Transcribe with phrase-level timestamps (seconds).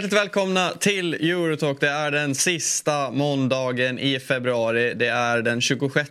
[0.00, 1.80] Hjärtligt välkomna till Eurotalk.
[1.80, 4.94] Det är den sista måndagen i februari.
[4.94, 6.10] Det är den 26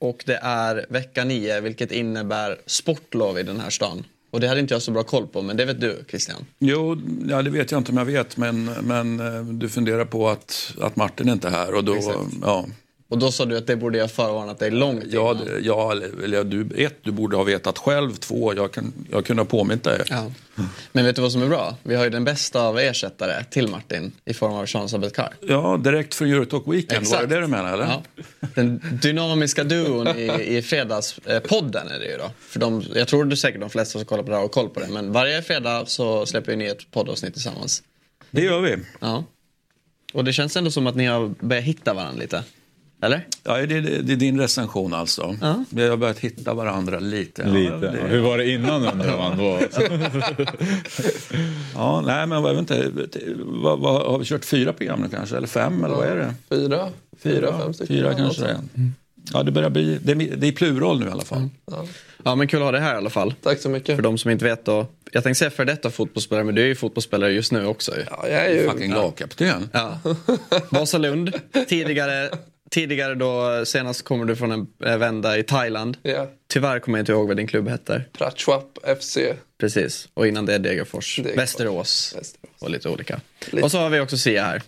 [0.00, 4.04] och det är vecka 9 vilket innebär sportlov i den här stan.
[4.30, 6.46] Och det hade inte jag så bra koll på, men det vet du Christian?
[6.58, 10.28] Jo, ja, det vet jag inte om jag vet, men, men eh, du funderar på
[10.28, 11.74] att, att Martin inte är här.
[11.74, 11.98] Och då,
[12.42, 12.66] ja,
[13.08, 15.44] Och då sa du att det borde jag förvarnat dig långt ja, innan.
[15.46, 15.92] det- ja,
[16.24, 18.14] eller du, ett, du borde ha vetat själv.
[18.14, 20.02] Två, jag, kan, jag kunde ha påmint dig.
[20.10, 20.32] Ja.
[20.92, 21.76] Men vet du vad som är bra?
[21.82, 25.34] Vi har ju den bästa av ersättare till Martin i form av Sean Sabetkar.
[25.40, 27.06] Ja, direkt från Eurotalk Weekend.
[27.06, 27.72] Var det det du menar?
[27.72, 27.84] Eller?
[27.84, 28.02] Ja.
[28.54, 32.30] Den dynamiska duon i, i fredagspodden är det ju då.
[32.40, 34.68] För de, jag tror du säkert de flesta som kollar på det här har koll
[34.68, 34.88] på det.
[34.88, 37.82] Men varje fredag så släpper vi ner ett poddavsnitt tillsammans.
[38.30, 38.76] Det gör vi.
[39.00, 39.24] Ja.
[40.12, 42.44] Och det känns ändå som att ni har börjat hitta varandra lite.
[43.02, 43.26] Eller?
[43.44, 45.36] Ja, det, det, det är din recension alltså.
[45.40, 45.64] Ja.
[45.70, 47.42] Vi har börjat hitta varandra lite.
[47.42, 47.76] Ja, Lite.
[47.78, 49.60] det- Hur var det innan undrar man då?
[51.74, 52.90] Ja, nej, men jag vet inte.
[53.44, 55.36] Vad, vad, har vi kört fyra program nu kanske?
[55.36, 55.84] Eller fem?
[55.84, 56.34] Eller vad är det?
[56.50, 56.88] Fyra,
[57.22, 57.96] fyra, fem stycken.
[57.96, 58.58] Fyra Ja, kanske det är.
[59.32, 59.98] Ja, det börjar bli...
[60.02, 61.48] Det är, det är plural nu i alla fall.
[61.70, 61.84] Ja.
[62.24, 63.34] Ja men kul att ha det här i alla fall.
[63.42, 63.96] Tack så mycket.
[63.96, 64.86] För de som inte vet då.
[65.12, 67.92] Jag tänkte säga för detta fotbollsspelare men du är ju fotbollsspelare just nu också.
[68.10, 68.70] Ja, jag är ju...
[68.70, 69.68] Fucking lagkapten.
[69.72, 69.98] Ja.
[70.70, 71.32] Vasalund.
[71.68, 72.30] Tidigare,
[72.70, 75.96] tidigare då, senast kommer du från en eh, vända i Thailand.
[76.02, 76.30] Ja.
[76.48, 78.08] Tyvärr kommer jag inte ihåg vad din klubb heter.
[78.12, 79.18] Pratchwap FC.
[79.58, 80.08] Precis.
[80.14, 81.16] Och innan det Degerfors.
[81.16, 81.38] Degerfors.
[81.38, 82.14] Västerås.
[82.18, 82.54] Västerås.
[82.60, 83.20] Och lite olika.
[83.50, 83.64] Lite.
[83.64, 84.62] Och så har vi också Sia här.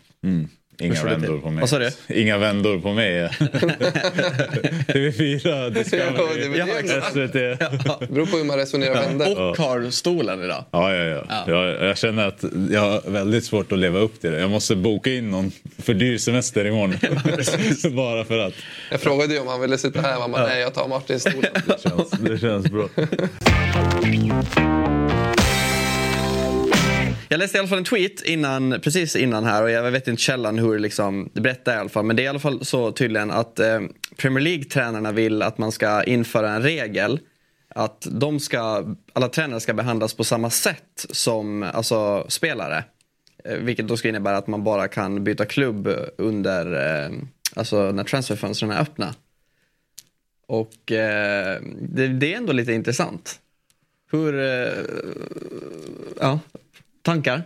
[0.80, 1.60] Inga vändor på mig.
[1.60, 1.90] Vad sa du?
[2.08, 3.22] Inga vändor på mig.
[4.88, 7.02] TV4, Ja, det är Discovery, det.
[7.02, 7.32] SVT.
[8.00, 9.40] Det beror på hur man resonerar vänder.
[9.40, 10.64] Och har stolen idag.
[10.70, 11.24] Ja, ja, ja.
[11.28, 11.44] Ja.
[11.46, 14.40] Jag, jag känner att jag har väldigt svårt att leva upp till det.
[14.40, 16.94] Jag måste boka in någon för dyr semester imorgon.
[17.96, 18.54] Bara för att.
[18.90, 20.18] Jag frågade ju om han ville sitta här.
[20.18, 21.46] Man bara, nej jag tar Martins stol.
[21.66, 22.88] Det känns, det känns bra.
[27.30, 30.22] Jag läste i alla fall en tweet innan, precis innan här och jag vet inte
[30.22, 32.04] källan hur liksom, det berättar i alla fall.
[32.04, 33.80] Men det är i alla fall så tydligen att eh,
[34.16, 37.20] Premier League-tränarna vill att man ska införa en regel
[37.68, 42.84] att de ska, alla tränare ska behandlas på samma sätt som alltså, spelare.
[43.44, 47.10] Eh, vilket då ska innebära att man bara kan byta klubb under, eh,
[47.54, 49.14] alltså när transferfönstren är öppna.
[50.46, 53.40] Och eh, det, det är ändå lite intressant.
[54.10, 54.84] Hur, eh,
[56.20, 56.40] ja,
[57.08, 57.42] tankar?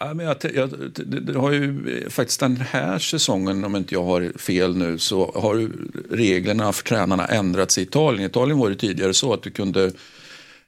[0.00, 3.94] Ja, men jag, jag, det, det har ju eh, faktiskt den här säsongen, om inte
[3.94, 5.70] jag har fel nu, så har ju
[6.10, 8.22] reglerna för tränarna ändrats i Italien.
[8.22, 9.92] I Italien var det tidigare så att du kunde,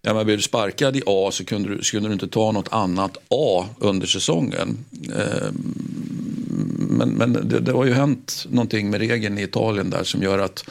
[0.02, 2.52] ja, men blev du sparkad i A så kunde du, så kunde du inte ta
[2.52, 4.78] något annat A under säsongen.
[5.18, 5.74] Ehm,
[6.90, 10.38] men men det, det har ju hänt någonting med regeln i Italien där som gör
[10.38, 10.64] att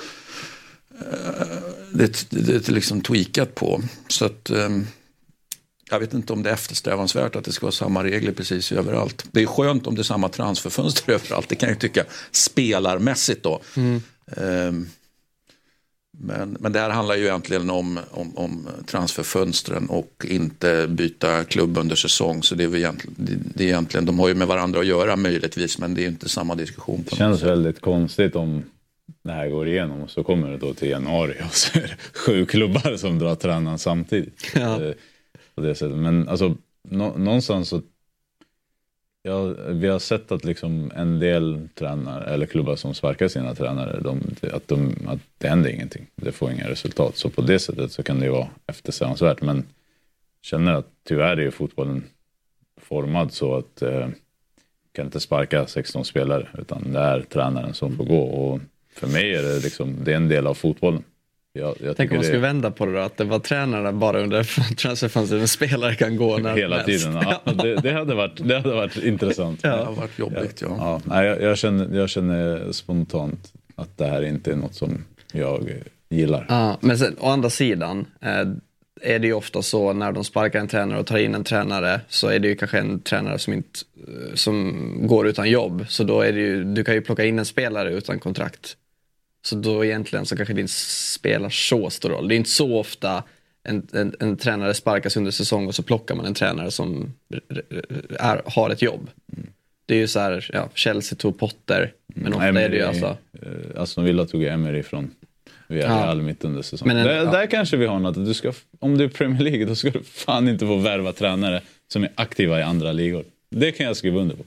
[1.94, 3.82] det, det, det är liksom tweakat på.
[4.08, 4.50] Så att...
[4.50, 4.86] Ehm,
[5.90, 9.26] jag vet inte om det är eftersträvansvärt att det ska vara samma regler precis överallt.
[9.32, 13.44] Det är skönt om det är samma transferfönster överallt, det kan jag ju tycka, spelarmässigt
[13.44, 13.62] då.
[14.38, 14.88] Ehm,
[16.22, 21.78] Men, men det här handlar ju egentligen om, om, om transferfönstren och inte byta klubb
[21.78, 22.44] under säsong.
[22.44, 23.16] Så det är, väl egentligen,
[23.56, 26.30] det, är egentligen, de har ju med varandra att göra möjligtvis, men det är inte
[26.30, 27.04] samma diskussion.
[27.04, 27.50] På Det känns sätt.
[27.50, 28.64] väldigt konstigt om
[29.24, 32.18] det här går igenom och så kommer det då till januari och så är det
[32.20, 34.52] sju klubbar som drar tränaren samtidigt.
[34.56, 34.80] Ja.
[35.60, 35.98] På det sättet.
[35.98, 37.82] Men alltså nå, någonstans så
[39.22, 44.00] Ja, vi har sett att liksom en del tränare eller klubbar som sparkar sina tränare,
[44.00, 44.22] de,
[44.54, 46.08] att, de, att det händer ingenting.
[46.16, 47.18] Det får inga resultat.
[47.18, 49.42] Så på det sättet så kan det ju vara eftersträvansvärt.
[49.42, 49.66] Men jag
[50.42, 52.04] känner att tyvärr är ju fotbollen
[52.82, 54.08] formad så att eh,
[54.92, 58.22] kan inte sparka 16 spelare utan det är tränaren som får gå.
[58.22, 58.60] Och
[58.94, 61.04] för mig är det liksom, det är en del av fotbollen.
[61.54, 63.92] Jag, jag Tänk om man det- skulle vända på det då, att det var tränarna
[63.94, 64.44] bara under
[64.76, 67.06] transferfönstret, en spelare kan gå när Hela som helst.
[67.06, 67.24] tiden.
[67.46, 69.62] Ja, det, det, hade varit, det hade varit intressant.
[69.62, 70.68] Det har varit jobbigt, ja.
[70.78, 75.04] Ja, nej, jag, jag, känner, jag känner spontant att det här inte är något som
[75.34, 75.74] jag
[76.10, 76.46] gillar.
[76.50, 78.48] Ja, men sen, å andra sidan eh,
[79.02, 82.02] är det ju ofta så när de sparkar en tränare och tar in en tränare
[82.10, 84.74] så är det ju kanske en tränare som, inte, eh, som
[85.08, 85.86] går utan jobb.
[85.90, 88.76] Så då är det ju, du kan ju plocka in en spelare utan kontrakt.
[89.42, 92.28] Så då egentligen så kanske det inte spelar så stor roll.
[92.28, 93.24] Det är inte så ofta
[93.64, 97.14] en, en, en tränare sparkas under säsong och så plockar man en tränare som
[98.20, 99.10] är, har ett jobb.
[99.86, 103.18] Det är ju så här, ja, Chelsea tog Potter, men ofta är det ju alltså.
[103.42, 105.12] eh, Aston Villa tog Emery från
[105.68, 106.98] Villarreal mitt under säsongen.
[106.98, 107.32] En- där, ja.
[107.32, 108.26] där kanske vi har något.
[108.26, 111.62] Du ska, om du är Premier League då ska du fan inte få värva tränare
[111.88, 113.24] som är aktiva i andra ligor.
[113.50, 114.44] Det kan jag skriva under på.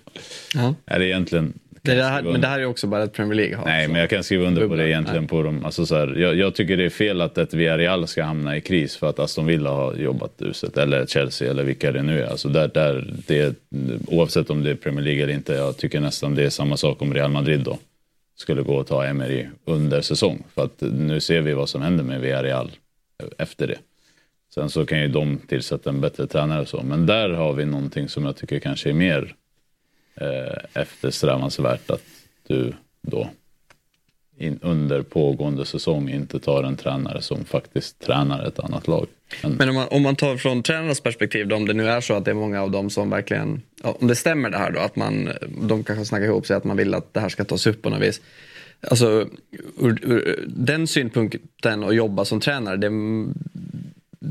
[0.54, 0.74] Ja.
[0.86, 1.52] Är det egentligen
[1.84, 3.64] Det, här, men det här är också bara ett Premier League har.
[3.64, 4.82] Nej, men jag kan skriva under på Bubbla.
[4.82, 5.26] det egentligen.
[5.26, 5.64] På dem.
[5.64, 8.60] Alltså så här, jag, jag tycker det är fel att ett Villarreal ska hamna i
[8.60, 10.76] kris för att Aston Villa har jobbat uselt.
[10.76, 12.26] Eller Chelsea eller vilka det nu är.
[12.26, 13.56] Alltså där, där, det,
[14.06, 15.52] oavsett om det är Premier League eller inte.
[15.52, 17.78] Jag tycker nästan det är samma sak om Real Madrid då
[18.36, 20.42] skulle gå och ta Emery under säsong.
[20.54, 22.70] För att nu ser vi vad som händer med Villarreal
[23.38, 23.78] efter det.
[24.54, 26.82] Sen så kan ju de tillsätta en bättre tränare och så.
[26.82, 29.34] Men där har vi någonting som jag tycker kanske är mer
[30.14, 32.02] eh, eftersträvansvärt att
[32.46, 32.72] du
[33.02, 33.28] då
[34.38, 39.06] in, under pågående säsong inte tar en tränare som faktiskt tränar ett annat lag.
[39.42, 42.00] Men, Men om man, om man tar från tränarnas perspektiv, då, om det nu är
[42.00, 44.70] så att det är många av dem som verkligen, ja, om det stämmer det här
[44.70, 45.28] då, att man,
[45.62, 47.90] de kanske snackar ihop sig att man vill att det här ska tas upp på
[47.90, 48.20] något vis.
[48.90, 49.26] Alltså,
[49.80, 52.90] ur, ur den synpunkten att jobba som tränare, det,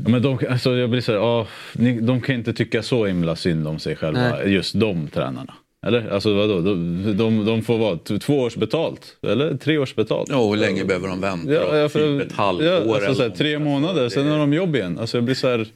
[0.04, 3.06] Ja, men de, alltså jag blir så här, ja, ni, de kan inte tycka så
[3.06, 4.52] himla synd om sig själva, Nej.
[4.52, 5.54] just de tränarna.
[5.86, 6.08] Eller?
[6.08, 9.16] Alltså vadå, de, de, de får vad, två års betalt?
[9.22, 10.28] Eller tre års betalt?
[10.30, 11.52] Ja, hur länge behöver de vänta?
[11.52, 12.64] Ja, ja, för, typ ett halvår?
[12.64, 13.38] ja, alltså, eller så här, något.
[13.38, 14.98] tre månader, sen har de jobb igen.
[14.98, 15.66] Alltså, jag blir så här,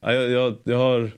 [0.00, 1.10] ja, jag, jag, jag, har,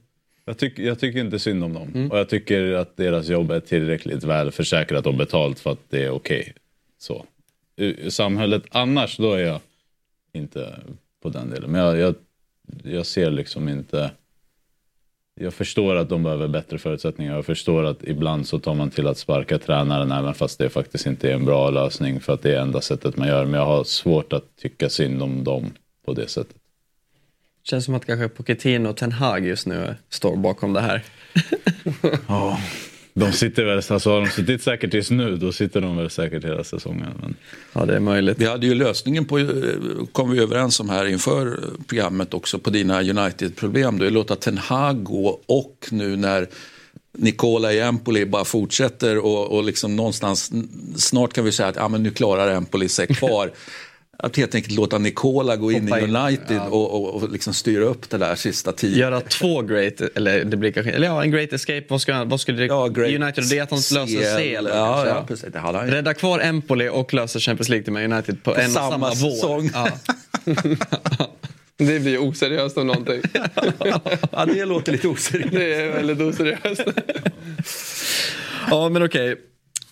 [0.44, 1.90] jag, tyck, jag tycker inte synd om dem.
[1.94, 2.10] Mm.
[2.10, 6.04] Och jag tycker att deras jobb är tillräckligt väl försäkrat och betalt för att det
[6.04, 6.54] är okej.
[6.98, 7.24] Så.
[7.76, 9.60] I samhället annars, då är jag
[10.32, 10.74] inte
[11.22, 11.70] på den delen.
[11.70, 12.14] Men jag, jag,
[12.84, 14.10] jag ser liksom inte...
[15.40, 17.34] Jag förstår att de behöver bättre förutsättningar.
[17.34, 21.06] Jag förstår att ibland så tar man till att sparka tränaren även fast det faktiskt
[21.06, 23.44] inte är en bra lösning för att det är enda sättet man gör.
[23.44, 25.70] Men jag har svårt att tycka synd om dem
[26.06, 26.56] på det sättet.
[27.62, 31.02] känns som att kanske Pochettino och Ten Hag just nu står bakom det här.
[32.28, 32.58] Ja,
[33.18, 36.44] de sitter väl, alltså har de suttit säkert tills nu då sitter de väl säkert
[36.44, 37.08] hela säsongen.
[37.20, 37.34] Men...
[37.72, 38.38] Ja, det är möjligt.
[38.38, 39.46] Vi hade ju lösningen på, eh,
[40.12, 44.02] kom vi överens om här inför programmet också på dina United-problem.
[44.02, 46.46] Att låta Ten Hag gå och nu när
[47.12, 50.52] Nicola i Empoli bara fortsätter och, och liksom någonstans
[50.96, 53.50] snart kan vi säga att ja, men nu klarar Empoli sig kvar.
[54.18, 57.54] Att helt enkelt låta Nicola gå in Hoppa i in, United och, och, och liksom
[57.54, 58.98] styra upp det där sista tio.
[58.98, 61.84] Göra två great, eller det blir kanske, eller ja, en great escape.
[61.88, 64.42] Vad, ska, vad skulle det, Ja, great United, det är att de löser CL.
[64.42, 64.66] CL.
[64.68, 65.52] Ja, kanske, ja, precis.
[65.52, 65.88] Det hade han.
[65.88, 69.70] Rädda kvar Empoli och löser Champions League med United på, en och samma samma säsong.
[69.74, 69.88] vår.
[70.54, 71.26] Ja.
[71.78, 73.22] Det blir oseriöst om någonting.
[74.32, 75.52] Ja, det låter lite oseriöst.
[75.52, 76.84] Det är väldigt oseriöst.
[78.70, 79.36] ja, men okej.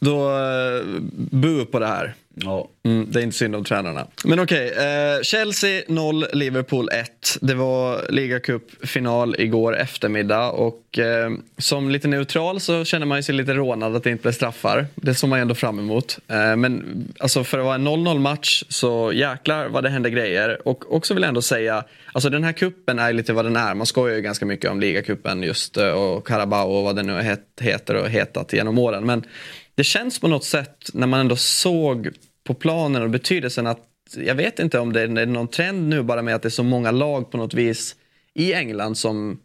[0.01, 2.15] Då uh, bu på det här.
[2.35, 2.69] Ja.
[2.85, 4.07] Mm, det är inte synd om tränarna.
[4.25, 7.39] Men okej, eh, Chelsea 0, Liverpool 1.
[7.41, 13.35] Det var ligacupfinal igår eftermiddag och eh, som lite neutral så känner man ju sig
[13.35, 14.87] lite rånad att det inte blev straffar.
[14.95, 16.19] Det såg man ju ändå fram emot.
[16.29, 20.69] Eh, men alltså för att vara en 0-0 match så jäklar vad det hände grejer.
[20.69, 23.75] Och också vill jag ändå säga, alltså den här kuppen är lite vad den är.
[23.75, 27.23] Man skojar ju ganska mycket om ligacupen just eh, och Carabao och vad den nu
[27.23, 29.07] het, heter och hetat genom åren.
[29.07, 29.25] Men
[29.75, 32.11] det känns på något sätt när man ändå såg
[32.45, 36.23] på planen och betydelsen att jag vet inte om det är någon trend nu bara
[36.23, 37.97] med att det är så många lag på något vis
[38.35, 39.41] i England som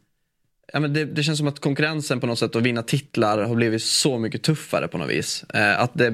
[0.74, 3.56] Ja, men det, det känns som att konkurrensen på något sätt att vinna titlar har
[3.56, 5.44] blivit så mycket tuffare på något vis.
[5.54, 6.14] Eh, att det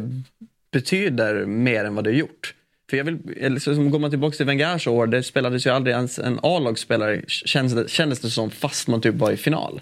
[0.72, 2.54] betyder mer än vad det har gjort.
[2.90, 5.96] För jag vill, eh, liksom, går man tillbaka till Wengers år, det spelades ju aldrig
[5.96, 9.82] ens en A-lagsspelare kändes det, kändes det som fast man typ var i final.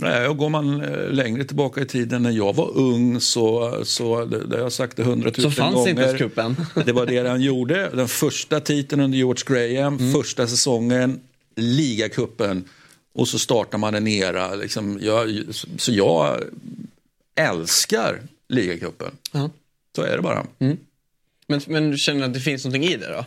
[0.00, 4.24] Nej, och går man eh, längre tillbaka i tiden när jag var ung så, så
[4.24, 5.90] det, har jag sagt det Så hundratusen fanns gånger.
[5.90, 6.56] inte kuppen.
[6.86, 7.90] Det var det han gjorde.
[7.94, 10.12] Den första titeln under George Graham, Mm.
[10.12, 11.20] första säsongen,
[11.56, 12.64] ligacupen
[13.14, 14.54] och så startar man en era.
[14.54, 15.42] Liksom, jag,
[15.78, 16.40] så jag
[17.34, 19.10] älskar ligacupen.
[19.32, 19.50] Ja.
[19.96, 20.46] Så är det bara.
[21.46, 23.24] Men, men känner du att det finns någonting i det då?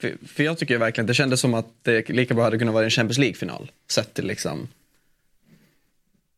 [0.00, 2.84] För, för jag tycker verkligen det kändes som att det lika bra hade kunnat vara
[2.84, 3.70] en Champions League-final.
[3.90, 4.68] Sett till liksom...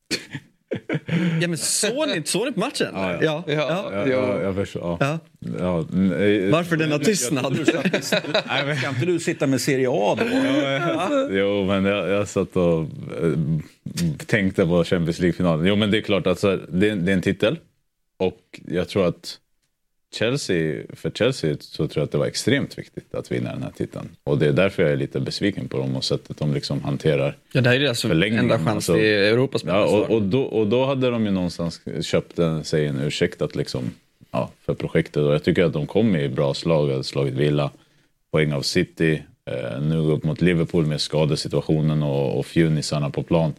[1.40, 2.88] ja men såg ni, såg ni på matchen?
[2.92, 3.44] Ja, ja.
[3.46, 3.90] ja.
[3.92, 4.82] Ja, Ja, jag förstår.
[4.82, 4.96] Ja.
[5.00, 5.18] Ja.
[5.58, 7.68] Ja, nej, Varför denna tystnad?
[8.02, 10.24] Ska inte du sitta med Serie A då?
[11.30, 12.88] Jo, men jag, jag satt och eh,
[14.26, 15.66] tänkte på Champions League-finalen.
[15.66, 17.58] Jo, men det är klart, alltså, det, det är en titel.
[18.18, 19.38] Och jag tror att
[20.18, 23.70] Chelsea, för Chelsea så tror jag att det var extremt viktigt att vinna den här
[23.70, 24.08] titeln.
[24.24, 27.36] Och det är därför jag är lite besviken på dem och sättet de liksom hanterar
[27.52, 28.92] Ja, det här är Förlängningen, enda chans alltså.
[28.94, 29.74] till Europaspel.
[29.74, 33.42] Ja, och, och, då, och då hade de ju någonstans köpt en, sig en ursäkt
[33.42, 33.90] att liksom,
[34.30, 35.22] ja, för projektet.
[35.22, 37.70] Och jag tycker att de kom i bra slag, hade slagit Villa,
[38.32, 43.52] poäng av City, eh, nu upp mot Liverpool med skadesituationen och, och fjunisarna på plan.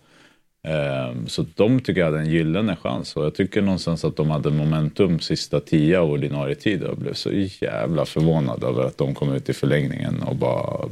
[0.68, 4.30] Ehm, så de tycker jag hade en gyllene chans och jag tycker någonstans att de
[4.30, 7.32] hade momentum sista tio av ordinarie tid och jag blev så
[7.62, 10.90] jävla förvånad över att de kom ut i förlängningen och bara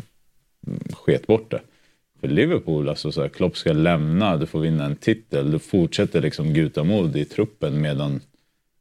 [0.67, 1.61] mm, sket bort det.
[2.21, 6.21] För Liverpool, alltså så här, Klopp ska lämna, du får vinna en titel, du fortsätter
[6.21, 8.21] liksom guta mod i truppen medan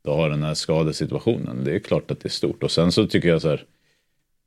[0.04, 1.64] du har den här skadesituationen.
[1.64, 2.62] Det är klart att det är stort.
[2.62, 3.64] Och sen så tycker jag så här,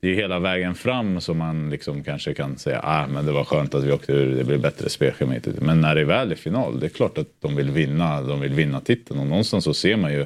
[0.01, 3.43] det är hela vägen fram som man liksom kanske kan säga ah, men det var
[3.43, 5.35] skönt att vi åkte ur, det blir bättre spelschema.
[5.61, 8.53] Men när det väl är final, det är klart att de vill vinna, de vill
[8.53, 9.19] vinna titeln.
[9.19, 10.25] Och någonstans så ser man ju,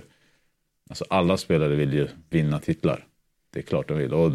[0.89, 3.05] alltså alla spelare vill ju vinna titlar.
[3.53, 4.13] Det är klart de vill.
[4.13, 4.31] Och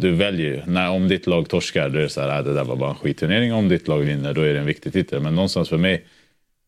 [0.00, 2.54] du väljer ju, när, om ditt lag torskar då är det så här, ah, det
[2.54, 3.52] där var bara en skitturnering.
[3.52, 5.22] Om ditt lag vinner då är det en viktig titel.
[5.22, 6.04] Men någonstans för mig,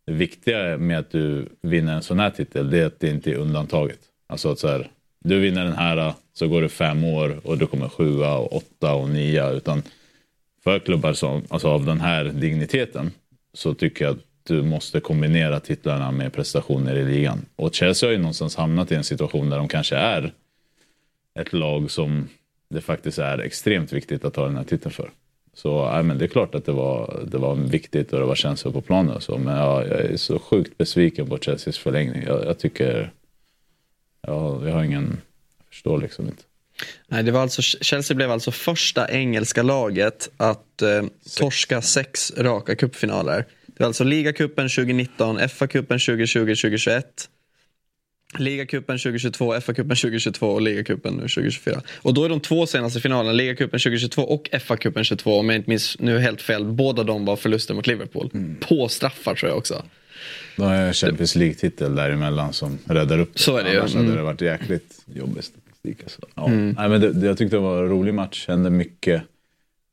[0.06, 3.30] det viktiga med att du vinner en sån här titel, det är att det inte
[3.30, 4.00] är undantaget.
[4.26, 4.90] Alltså att så här,
[5.24, 8.94] du vinner den här, så går det fem år och du kommer sjua och åtta
[8.94, 9.50] och nia.
[9.50, 9.82] Utan
[10.64, 13.10] för klubbar som, alltså av den här digniteten
[13.52, 17.44] så tycker jag att du måste kombinera titlarna med prestationer i ligan.
[17.56, 20.32] Och Chelsea har ju någonstans hamnat i en situation där de kanske är
[21.40, 22.28] ett lag som
[22.70, 25.10] det faktiskt är extremt viktigt att ta den här titeln för.
[25.54, 28.34] Så äh, men det är klart att det var, det var viktigt och det var
[28.34, 29.38] känslor på planen och så.
[29.38, 32.22] Men ja, jag är så sjukt besviken på Chelseas förlängning.
[32.26, 33.10] Jag, jag tycker
[34.22, 35.20] ja, jag har ingen,
[35.78, 36.42] förstår liksom inte.
[37.08, 41.02] Nej, det var alltså, Chelsea blev alltså första engelska laget att eh,
[41.36, 43.46] torska sex raka cupfinaler.
[43.66, 47.02] Det var alltså ligacupen 2019, FA-cupen 2020-2021,
[48.38, 51.82] ligacupen 2022, FA-cupen 2022 och ligacupen 2024.
[51.96, 55.70] Och då är de två senaste finalerna, ligacupen 2022 och FA-cupen 2022, om jag inte
[55.70, 58.30] minns nu helt fel, båda de var förluster mot Liverpool.
[58.34, 58.56] Mm.
[58.60, 59.82] På straffar tror jag också.
[60.56, 63.40] Då har jag Champions League-titel däremellan som räddar upp det.
[63.40, 63.98] Så är det Annars ju.
[63.98, 64.06] Mm.
[64.06, 65.44] hade det varit jäkligt jobbig
[65.94, 66.02] statistik.
[66.02, 66.20] Alltså.
[66.34, 66.46] Ja.
[66.46, 66.74] Mm.
[66.78, 69.22] Nej, men det, jag tyckte det var en rolig match, hände mycket.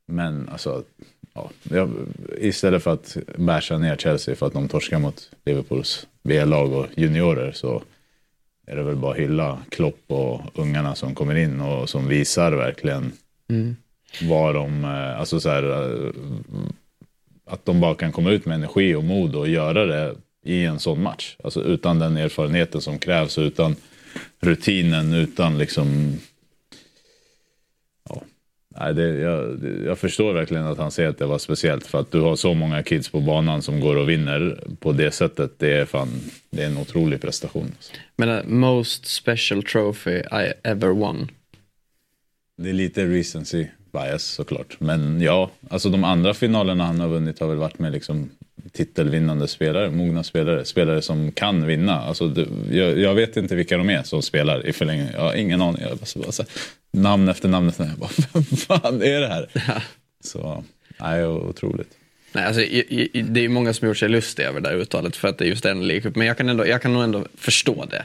[0.06, 0.84] Men alltså,
[1.34, 1.90] ja, jag,
[2.38, 7.52] istället för att basha ner Chelsea för att de torskar mot Liverpools B-lag och juniorer
[7.52, 7.82] så
[8.66, 13.12] är det väl bara hylla Klopp och ungarna som kommer in och som visar verkligen
[13.48, 13.76] mm.
[14.22, 16.12] vad de, eh, alltså så här, eh,
[17.46, 20.78] att de bara kan komma ut med energi och mod och göra det i en
[20.78, 21.36] sån match.
[21.44, 23.76] Alltså utan den erfarenheten som krävs, utan
[24.40, 26.18] rutinen, utan liksom...
[28.08, 28.22] Ja.
[28.68, 32.12] Nej, det, jag, jag förstår verkligen att han säger att det var speciellt för att
[32.12, 35.58] du har så många kids på banan som går och vinner på det sättet.
[35.58, 36.08] Det är, fan,
[36.50, 37.72] det är en otrolig prestation.
[38.16, 41.28] Men uh, most special trophy I ever won.
[42.58, 44.80] Det är lite recency bias såklart.
[44.80, 48.30] Men ja, alltså de andra finalerna han har vunnit har väl varit med liksom
[48.72, 52.00] titelvinnande spelare, mogna spelare, spelare som kan vinna.
[52.00, 55.12] Alltså, det, jag, jag, vet inte vilka de är som spelar i förlängningen.
[55.12, 55.82] Jag har ingen aning.
[55.82, 56.44] Jag bara, bara, så
[56.90, 57.94] namn efter namn efter namn.
[58.00, 59.48] Jag bara, vem fan är det här?
[59.68, 59.82] Ja.
[60.20, 60.64] Så,
[61.00, 61.90] nej, otroligt.
[62.32, 62.60] Nej, alltså,
[63.24, 65.48] det är många som gjort sig lustiga över det här uttalet för att det är
[65.48, 68.04] just en League Men jag kan, ändå, jag kan nog ändå förstå det.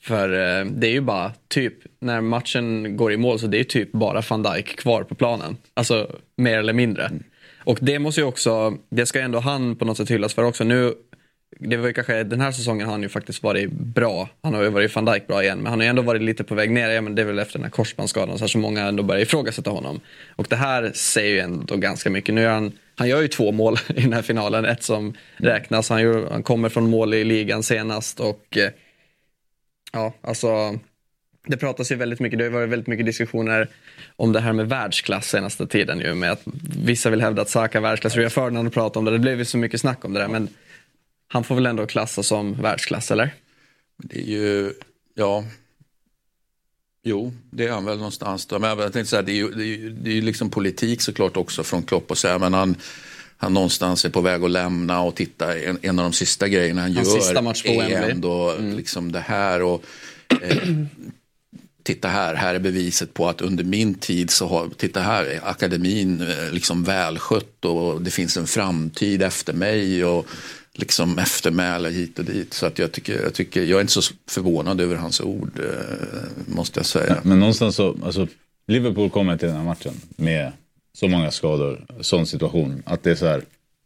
[0.00, 3.64] För eh, det är ju bara typ, när matchen går i mål så det är
[3.64, 5.56] typ bara van Dijk kvar på planen.
[5.74, 7.04] Alltså mer eller mindre.
[7.04, 7.22] Mm.
[7.66, 10.42] Och det måste ju också, det ska ju ändå han på något sätt hyllas för
[10.42, 10.64] också.
[10.64, 10.94] Nu,
[11.58, 14.28] det var ju kanske, den här säsongen har han ju faktiskt varit bra.
[14.42, 16.44] Han har ju varit van Dijk bra igen, men han har ju ändå varit lite
[16.44, 16.90] på väg ner.
[16.90, 19.70] Ja, men det är väl efter den här korsbandsskadan så, så många ändå börjar ifrågasätta
[19.70, 20.00] honom.
[20.36, 22.34] Och det här säger ju ändå ganska mycket.
[22.34, 25.88] Nu är han, han gör ju två mål i den här finalen, ett som räknas.
[25.88, 28.70] Han, gör, han kommer från mål i ligan senast och eh,
[29.92, 30.78] ja, alltså
[31.46, 33.68] det pratas ju väldigt mycket, det har varit väldigt mycket diskussioner
[34.16, 36.42] om det här med världsklass senaste tiden ju med att
[36.84, 38.16] vissa vill hävda att Saka är världsklass.
[38.16, 40.48] Ria Ferdinand pratade om det, det blev ju så mycket snack om det där men
[41.28, 43.34] han får väl ändå klassas som världsklass eller?
[43.96, 44.72] Det är ju,
[45.14, 45.44] ja,
[47.02, 48.58] jo det är han väl någonstans då.
[48.58, 50.50] Men jag tänkte så här, det är ju, det är ju, det är ju liksom
[50.50, 52.76] politik såklart också från Klopp och så här, men han
[53.38, 56.80] han någonstans är på väg att lämna och titta, en, en av de sista grejerna
[56.80, 58.76] han Hans gör sista match på är ändå mm.
[58.76, 59.62] liksom det här.
[59.62, 59.84] Och,
[60.42, 60.68] eh,
[61.86, 66.20] titta här, här är beviset på att under min tid så har, titta här, akademin
[66.20, 70.26] eh, liksom välskött och det finns en framtid efter mig och
[70.72, 72.54] liksom eftermäle hit och dit.
[72.54, 76.54] Så att jag, tycker, jag, tycker, jag är inte så förvånad över hans ord, eh,
[76.54, 77.20] måste jag säga.
[77.22, 78.26] Men någonstans så, alltså,
[78.66, 80.52] Liverpool kommer till den här matchen med
[80.92, 83.42] så många skador, sån situation, att det är så här,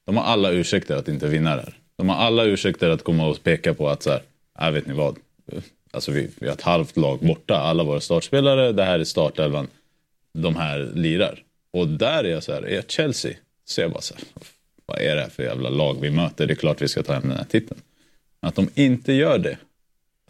[0.07, 1.75] de har alla ursäkter att inte vinna det här.
[1.97, 4.23] De har alla ursäkter att komma och peka på att så här,
[4.61, 5.16] äh, vet ni vad,
[5.90, 9.68] Alltså vi, vi har ett halvt lag borta, alla våra startspelare, det här är startelvan.
[10.32, 11.42] De här lirar.
[11.73, 13.32] Och där är jag så här, är Chelsea?
[13.64, 14.25] Så jag bara så här,
[14.87, 16.47] vad är det här för jävla lag vi möter?
[16.47, 17.80] Det är klart vi ska ta hem den här titeln.
[18.40, 19.59] Att de inte gör det,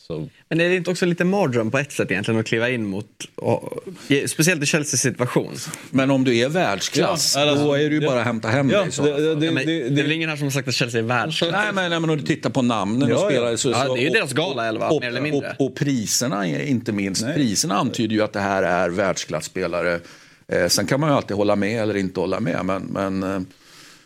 [0.06, 0.28] så...
[0.48, 3.06] Men är det inte också lite mardröm på ett sätt egentligen att kliva in mot,
[3.34, 3.78] och,
[4.26, 5.54] speciellt i Chelseas situation?
[5.90, 8.10] Men om du är världsklass, ja, alltså, då är det ju ja.
[8.10, 8.92] bara att hämta hem ja, dig.
[8.92, 9.02] Så.
[9.02, 11.04] Det, det, ja, det, det, är väl ingen här som har sagt att Chelsea är
[11.04, 11.52] världsklass?
[11.52, 14.00] Nej, men, nej, men om du tittar på namnen ja, och spelare så, ja, det
[14.00, 15.56] är ju deras gala elva, mer eller mindre.
[15.58, 17.22] Och, och, priserna inte minst.
[17.22, 17.34] Nej.
[17.34, 20.00] Priserna antyder ju att det här är världsklasspelare.
[20.48, 23.40] Eh, sen kan man ju alltid hålla med eller inte hålla med, men, men eh,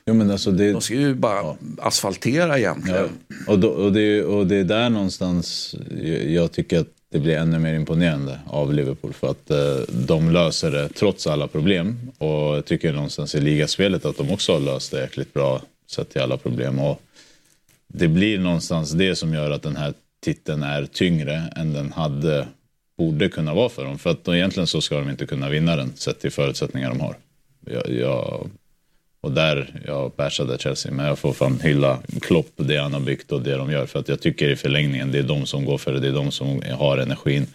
[0.06, 3.08] Jo, men alltså det, De ska ju bara asfaltera egentligen.
[3.28, 7.18] Ja, och, då, och, det, och det är där någonstans jag, jag tycker att det
[7.20, 12.10] blir ännu mer imponerande av Liverpool för att eh, de löser det trots alla problem.
[12.18, 16.10] Och jag tycker någonstans i ligaspelet att de också har löst det jäkligt bra sett
[16.10, 16.78] till alla problem.
[16.78, 17.00] Och
[17.86, 19.94] det blir någonstans det som gör att den här
[20.24, 22.46] titeln är tyngre än den hade,
[22.98, 23.98] borde kunna vara för dem.
[23.98, 27.16] För att egentligen så ska de inte kunna vinna den sett till förutsättningar de har.
[27.66, 28.50] Jag, jag,
[29.24, 33.32] och där, jag bashade Chelsea, men jag får fan hylla Klopp, det han har byggt
[33.32, 33.86] och det de gör.
[33.86, 36.12] För att jag tycker i förlängningen, det är de som går för det, det är
[36.12, 37.46] de som har energin.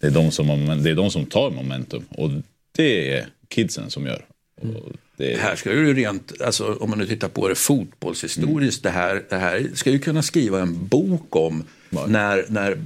[0.00, 0.46] Det är de som,
[0.82, 2.04] det är de som tar momentum.
[2.10, 2.30] Och
[2.76, 4.24] det är kidsen som gör.
[4.60, 8.82] Och det är, Här ska ju rent, alltså, om man nu tittar på det fotbollshistoriskt,
[8.82, 11.64] det, här, det här ska ju kunna skriva en bok om
[12.06, 12.78] när, när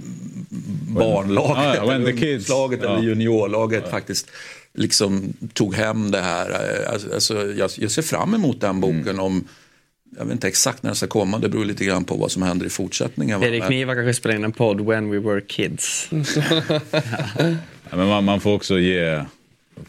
[0.88, 2.88] barnlaget, Ja, ja, when the eller ungdomslaget ja.
[2.88, 4.30] eller juniorlaget faktiskt
[4.76, 6.50] liksom tog hem det här.
[6.92, 9.20] Alltså, alltså, jag, jag ser fram emot den boken Mm.
[9.20, 9.44] om
[10.18, 12.42] jag vet inte exakt när den ska komma, det beror lite grann på vad som
[12.42, 13.42] händer i fortsättningen.
[13.42, 16.08] Erik Niva kanske spelar in en podd When We Were Kids.
[17.90, 19.24] Ja, men man, man får också ge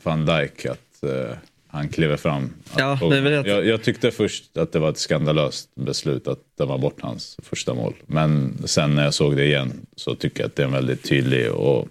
[0.03, 1.35] van Dijk att eh,
[1.67, 2.49] han kliver fram.
[2.77, 3.49] Ja, Och det det.
[3.49, 7.73] jag, jag tyckte först att det var ett skandalöst beslut att döma bort hans första
[7.73, 7.93] mål.
[8.07, 11.03] Men sen när jag såg det igen så tycker jag att det är en väldigt
[11.03, 11.87] tydlig och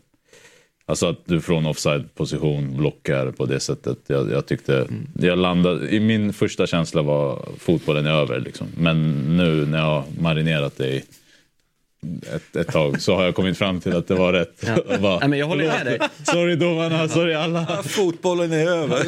[0.88, 3.98] Alltså att du från offside position blockar på det sättet.
[4.06, 5.06] Jag, jag tyckte, Mm.
[5.14, 8.66] jag landade, i min första känsla var fotbollen är över liksom.
[8.78, 11.02] Men nu när jag har marinerat det i
[12.34, 14.62] ett, ett tag så har jag kommit fram till att det var rätt.
[14.86, 15.98] Och bara, Nej, men jag håller med dig.
[16.22, 17.82] Sorry domarna, sorry alla.
[17.82, 18.98] Fotbollen är över.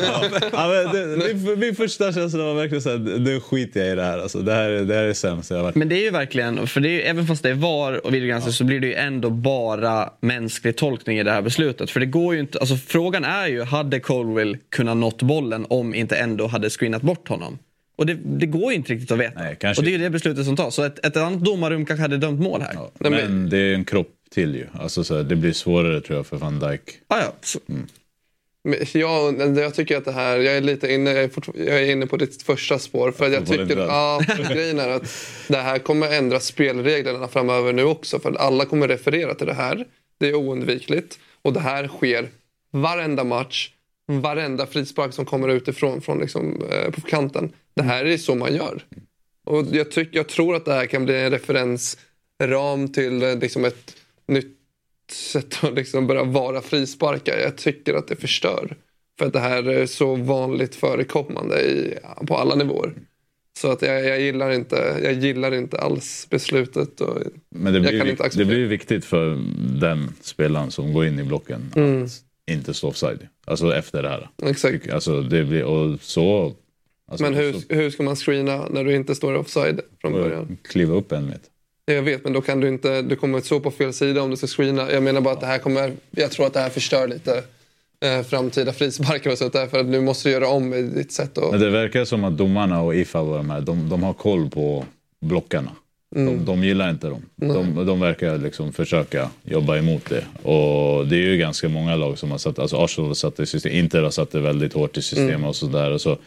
[0.53, 3.95] Ja, men det, min, min första känsla var verkligen så här, nu skiter jag i
[3.95, 4.19] det här.
[4.19, 5.75] Alltså, det, här det här är sämst jag har varit.
[5.75, 8.15] Men det är ju verkligen, för det är ju, även fast det är VAR och
[8.15, 11.91] videogränser så blir det ju ändå bara mänsklig tolkning i det här beslutet.
[11.91, 15.95] För det går ju inte, alltså frågan är ju, hade Colwill kunnat nått bollen om
[15.95, 17.59] inte ändå hade screenat bort honom?
[17.99, 19.41] Och det, det går ju inte riktigt att veta.
[19.41, 20.75] Nej, och det är ju det beslutet som tas.
[20.75, 22.75] Så ett, ett annat domarrum kanske hade dömt mål här.
[22.75, 24.67] Ja, men, det är en kropp till ju.
[24.73, 26.81] Alltså, så här, det blir svårare tror jag för van Dijk.
[27.09, 27.33] ja.
[27.43, 27.59] Så,
[28.63, 31.91] Men Jag, jag tycker att det här, jag är lite inne, jag är, jag är
[31.93, 33.13] inne på ditt första spår.
[33.13, 34.21] För jag Fotbollen tycker, ja,
[34.51, 35.17] grejen är att
[35.49, 38.19] det här kommer ändra spelreglerna framöver nu också.
[38.19, 39.87] För att alla kommer referera till det här.
[40.21, 41.19] Det är oundvikligt.
[41.43, 42.29] Och det här sker
[42.71, 43.71] varenda match,
[44.07, 47.53] varenda frispark som kommer utifrån från liksom, eh, på kanten.
[47.79, 48.83] Det här är så man gör.
[49.45, 53.65] Och jag, tyck, jag tror att det här kan bli en referensram till eh, liksom
[53.65, 53.97] ett
[54.29, 54.57] nytt
[55.13, 57.41] sätt att liksom börja vara frisparkare.
[57.41, 58.77] Jag tycker att det förstör.
[59.19, 62.93] För att det här är så vanligt förekommande i, på alla nivåer.
[63.59, 67.01] Så att jag, jag, gillar inte, jag gillar inte alls beslutet.
[67.01, 67.19] Och,
[67.51, 69.39] Men det blir, inte det blir viktigt för
[69.81, 72.05] den spelaren som går in i blocken Mm.
[72.05, 72.11] att
[72.51, 73.29] inte stå offside.
[73.47, 74.29] Alltså efter det här.
[74.43, 74.91] exakt.
[74.91, 76.55] Alltså, det blir, och så...
[77.09, 80.59] Alltså, Men hur, så, hur ska man screena när du inte står offside från början?
[80.63, 81.49] kliva upp en meter.
[81.85, 84.37] Jag vet, men då kan du inte, du kommer stå på fel sida om du
[84.37, 84.93] ska screena.
[84.93, 87.43] Jag menar bara att det här kommer, jag tror att det här förstör lite
[88.05, 89.67] eh, framtida frisparkar och sånt där.
[89.67, 91.51] För att nu måste du göra om i ditt sätt att...
[91.51, 94.51] Men det verkar som att domarna och IFA och de här, de, de har koll
[94.51, 94.85] på
[95.21, 95.71] blockarna.
[96.15, 97.23] De, de gillar inte dem.
[97.37, 100.49] De, de verkar liksom försöka jobba emot det.
[100.49, 103.43] Och det är ju ganska många lag som har satt, alltså Arsenal har satt det
[103.43, 105.99] i system, Inter har satt det väldigt hårt i system och sådär.
[105.99, 106.19] Så,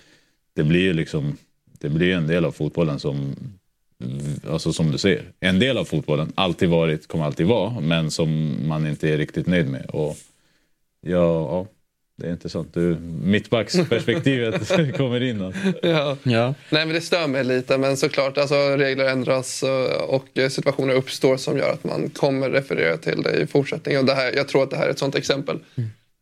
[0.53, 1.37] det blir ju liksom,
[1.79, 3.35] det blir en del av fotbollen som,
[4.49, 8.57] alltså som du säger, en del av fotbollen, alltid varit, kommer alltid vara, men som
[8.67, 9.85] man inte är riktigt nöjd med.
[9.85, 10.17] Och
[11.01, 11.67] ja, ja
[12.21, 12.73] det är intressant.
[12.73, 15.41] Du, mittbacksperspektivet kommer in.
[15.41, 15.59] Alltså.
[15.81, 16.17] Ja.
[16.23, 16.53] ja.
[16.69, 19.63] Nej men det stör mig lite men såklart alltså, regler ändras
[20.07, 23.99] och situationer uppstår som gör att man kommer referera till det i fortsättningen.
[23.99, 25.59] Och det här, jag tror att det här är ett sånt exempel.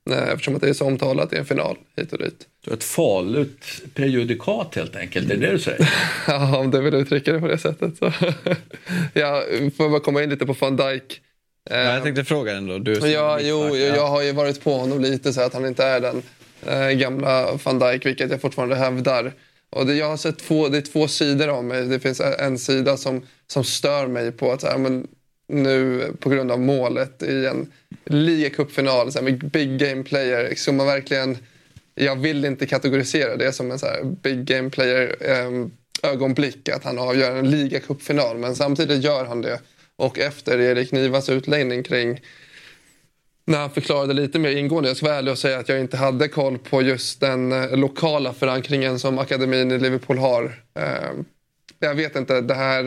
[0.10, 2.48] Eh, Eftersom att det är så omtalat i en final hit och dit.
[2.74, 5.90] Ett farligt prejudikat helt enkelt, är det det du säger?
[6.28, 7.98] Ja, om du vill uttrycka det på det sättet.
[7.98, 8.12] Så.
[9.14, 9.44] ja,
[9.78, 11.22] får jag bara komma in lite på van Dijk.
[11.70, 12.78] Ja, jag tänkte fråga ändå.
[12.78, 13.96] Du Ja, jo, mittback, jag, ja.
[13.96, 16.22] jag har ju varit på honom lite så att han inte är den
[16.68, 19.34] eh, gamla van Dijk, vilket jag fortfarande hävdar.
[19.70, 21.86] Och det, jag har sett två, det är två sidor av mig.
[21.86, 25.08] Det finns en sida som, som stör mig på att så här, men
[25.48, 27.72] nu på grund av målet i en
[28.06, 31.38] ligacupfinal med big game player, ska man verkligen
[32.00, 35.68] jag vill inte kategorisera det som en så här big game player eh,
[36.12, 39.60] ögonblick att han avgör en ligacupfinal men samtidigt gör han det.
[39.96, 42.20] Och efter Erik Nivas utläggning kring
[43.46, 44.90] när han förklarade lite mer ingående.
[44.90, 47.78] Jag ska vara ärlig och säga att jag inte hade koll på just den eh,
[47.78, 50.64] lokala förankringen som akademin i Liverpool har.
[50.74, 51.26] Ehm,
[51.80, 52.86] jag vet inte, det här...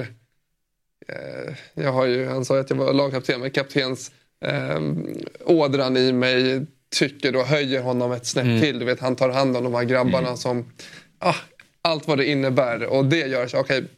[1.09, 5.07] Eh, jag har ju, han sa att jag var lagkapten, men kaptens ehm,
[5.44, 8.79] ådran i mig tycker då höjer honom ett snäpp till.
[8.79, 10.73] Du vet, han tar hand om de här grabbarna som...
[11.19, 11.35] Ah,
[11.83, 12.87] allt vad det innebär.
[12.87, 13.89] Och det gör så, okej, okay,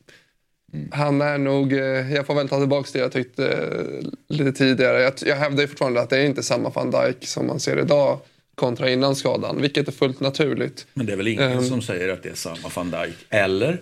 [0.92, 5.02] han är nog, eh, jag får väl ta tillbaka det jag tyckte eh, lite tidigare.
[5.02, 7.78] Jag, jag hävdar ju fortfarande att det är inte samma van Dijk som man ser
[7.78, 8.18] idag
[8.54, 10.86] kontra innan skadan, vilket är fullt naturligt.
[10.94, 13.80] Men det är väl ingen um, som säger att det är samma van Dijk, eller?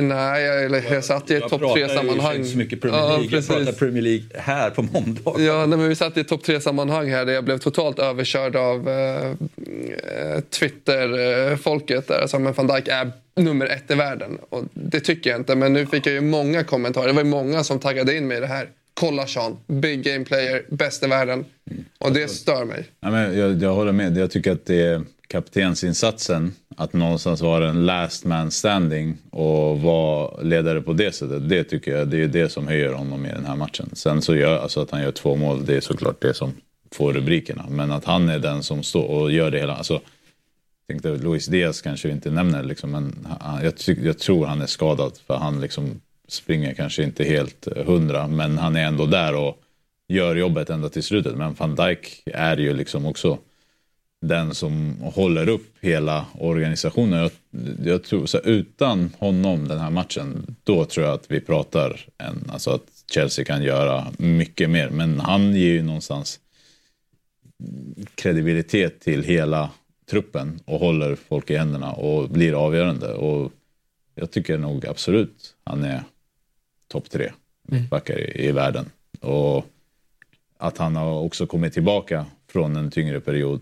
[0.00, 2.36] Nej, jag, jag satt i ett topp tre-sammanhang.
[2.36, 3.28] Jag så mycket Premier League.
[3.30, 5.34] Ja, jag pratar Premier League här på måndag.
[5.38, 8.56] Ja, nej, men vi satt i ett topp tre-sammanhang här där jag blev totalt överkörd
[8.56, 9.32] av eh,
[10.50, 12.08] Twitter-folket.
[12.08, 14.38] Där, som van Dijk är nummer ett i världen.
[14.48, 17.06] Och det tycker jag inte, men nu fick jag ju många kommentarer.
[17.06, 18.68] Det var ju många som taggade in mig i det här.
[18.94, 21.44] Kolla Sean, big game player, bäst i världen.
[21.98, 22.84] Och det stör mig.
[23.00, 24.18] Ja, men jag, jag håller med.
[24.18, 30.42] Jag tycker att det är kaptensinsatsen, att någonstans vara en last man standing och vara
[30.42, 31.48] ledare på det sättet.
[31.48, 33.90] Det tycker jag det är det som höjer honom i den här matchen.
[33.92, 36.52] Sen så gör alltså att han gör två mål, det är såklart det som
[36.90, 37.66] får rubrikerna.
[37.68, 39.76] Men att han är den som står och gör det hela.
[39.76, 40.02] Alltså, jag
[40.86, 43.28] tänkte Luis Diaz kanske inte nämner liksom, men
[43.62, 48.58] jag, jag, tror han är skadad för han liksom springer kanske inte helt hundra men
[48.58, 49.56] han är ändå där och
[50.08, 51.36] gör jobbet ända till slutet.
[51.36, 53.38] Men van Dijk är ju liksom också
[54.22, 57.20] den som håller upp hela organisationen.
[57.20, 57.30] Jag,
[57.84, 62.50] jag tror, så utan honom den här matchen, då tror jag att vi pratar en,
[62.52, 64.90] alltså att Chelsea kan göra mycket mer.
[64.90, 66.40] Men han ger ju någonstans
[68.14, 69.70] kredibilitet till hela
[70.10, 73.14] truppen och håller folk i händerna och blir avgörande.
[73.14, 73.52] Och
[74.14, 76.04] jag tycker nog absolut han är
[76.88, 77.32] topp tre
[77.62, 78.30] mittbackar mm.
[78.30, 78.90] i, i världen.
[79.20, 79.66] Och
[80.58, 83.60] att han har också kommit tillbaka från en tyngre period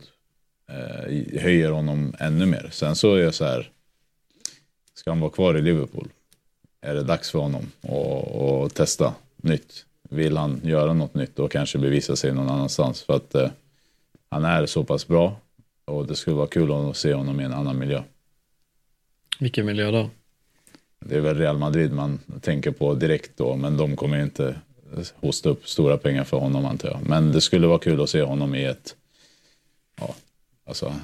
[0.70, 2.68] eh, höjer honom ännu mer.
[2.72, 3.70] Sen så är jag så här,
[4.94, 6.09] ska han vara kvar i Liverpool?
[6.80, 9.85] Är det dags för honom att testa nytt?
[10.11, 13.02] Vill han göra något nytt och kanske bevisa sig någon annanstans?
[13.02, 13.50] För att eh,
[14.30, 15.37] han är så pass bra
[15.85, 18.02] och det skulle vara kul att se honom i en annan miljö.
[19.38, 20.11] Vilken miljö då?
[21.04, 24.54] Det är väl Real Madrid man tänker på direkt då, men de kommer inte
[25.14, 27.00] hosta upp stora pengar för honom antar jag.
[27.09, 28.96] Men det skulle vara kul att se honom i ett
[30.70, 30.94] Alltså,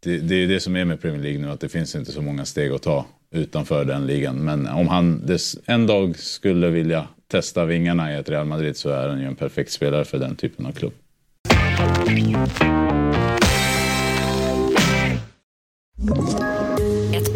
[0.00, 2.22] det, det är det som är med Premier League nu, att det finns inte så
[2.22, 4.36] många steg att ta utanför den ligan.
[4.36, 5.30] Men om han
[5.66, 9.36] en dag skulle vilja testa vingarna i ett Real Madrid så är han ju en
[9.36, 10.92] perfekt spelare för den typen av klubb.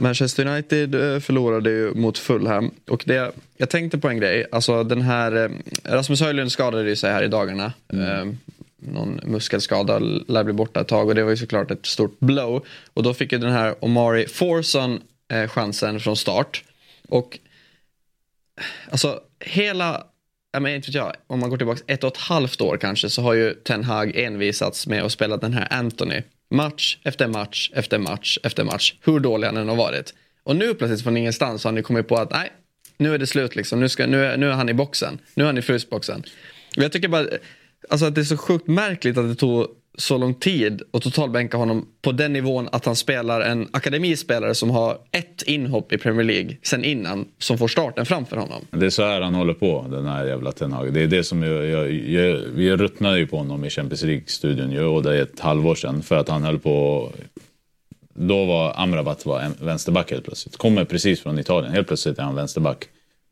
[0.00, 2.70] Manchester United eh, förlorade ju mot Fulham.
[2.88, 4.46] Och det, jag tänkte på en grej.
[4.52, 5.50] Alltså den här, eh,
[5.84, 7.72] Rasmus Höjlund skadade sig här i dagarna.
[7.92, 8.28] Mm.
[8.28, 8.34] Eh,
[8.76, 12.64] någon muskelskada lär bli borta ett tag och det var ju såklart ett stort blow.
[12.94, 15.00] Och då fick ju den här Omari Forson
[15.48, 16.64] chansen från start.
[17.08, 17.38] Och
[18.90, 20.04] alltså hela,
[20.52, 23.22] jag menar, inte jag, om man går tillbaka ett och ett halvt år kanske så
[23.22, 27.98] har ju Ten Hag envisats med att spela den här Anthony Match efter match efter
[27.98, 28.94] match efter match.
[29.04, 30.14] Hur dålig han än har varit.
[30.42, 32.52] Och nu plötsligt från ingenstans har ni kommit på att nej,
[32.96, 33.80] nu är det slut liksom.
[33.80, 35.18] Nu, ska, nu, är, nu är han i boxen.
[35.34, 36.24] Nu är han i frysboxen.
[36.74, 37.26] Jag tycker bara
[37.88, 39.66] alltså att det är så sjukt märkligt att det tog
[39.98, 44.70] så lång tid och totalbänka honom på den nivån att han spelar en akademispelare som
[44.70, 48.64] har ett inhopp i Premier League sen innan som får starten framför honom.
[48.70, 50.94] Det är så här han håller på, den här jävla Ten Hag.
[50.94, 54.72] Det är det som jag, jag, jag, vi ruttnade ju på honom i Champions League-studion
[54.72, 57.08] ju, och det är ett halvår sedan för att han höll på
[58.14, 60.56] då var Amrabat var en vänsterback helt plötsligt.
[60.56, 62.84] Kommer precis från Italien, helt plötsligt är han vänsterback.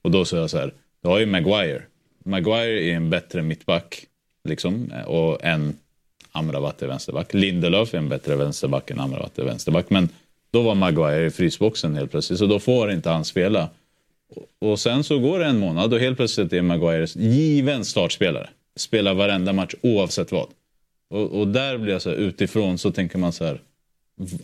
[0.02, 1.82] Och då sa jag så här, du har ju Maguire.
[2.24, 4.04] Maguire är en bättre mittback,
[4.44, 5.76] liksom, och en
[6.32, 7.34] Amrabat är vänsterback.
[7.34, 9.90] Lindelöf är en bättre vänsterback än Amrabat är vänsterback.
[9.90, 10.08] Men
[10.50, 13.68] då var Maguire i frysboxen helt plötsligt, så då får inte han spela.
[14.58, 18.48] Och sen så går det en månad och helt plötsligt är Maguire given startspelare.
[18.76, 20.46] Spelar varenda match oavsett vad.
[21.10, 23.60] Och, och där blir jag så här, utifrån så tänker man så här.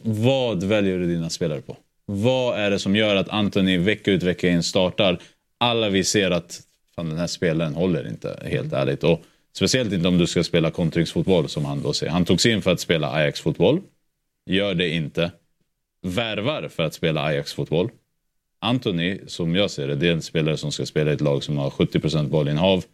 [0.03, 1.77] Vad väljer du dina spelare på?
[2.07, 5.19] Vad är det som gör att Anthony vecka ut vecka in startar?
[5.59, 6.63] Alla vi ser att
[6.97, 9.05] fan, den här spelaren håller inte, helt ärligt.
[9.05, 9.23] Och
[9.57, 12.13] Speciellt inte om du ska spela kontringsfotboll som han då säger.
[12.13, 13.81] Han togs in för att spela Ajax-fotboll.
[14.47, 15.33] Gör det inte.
[16.03, 17.91] Värvar för att spela Ajax-fotboll.
[18.59, 21.45] Anthony, som jag ser det, det är en spelare som ska spela i ett lag
[21.45, 22.85] som har 70% bollinnehav.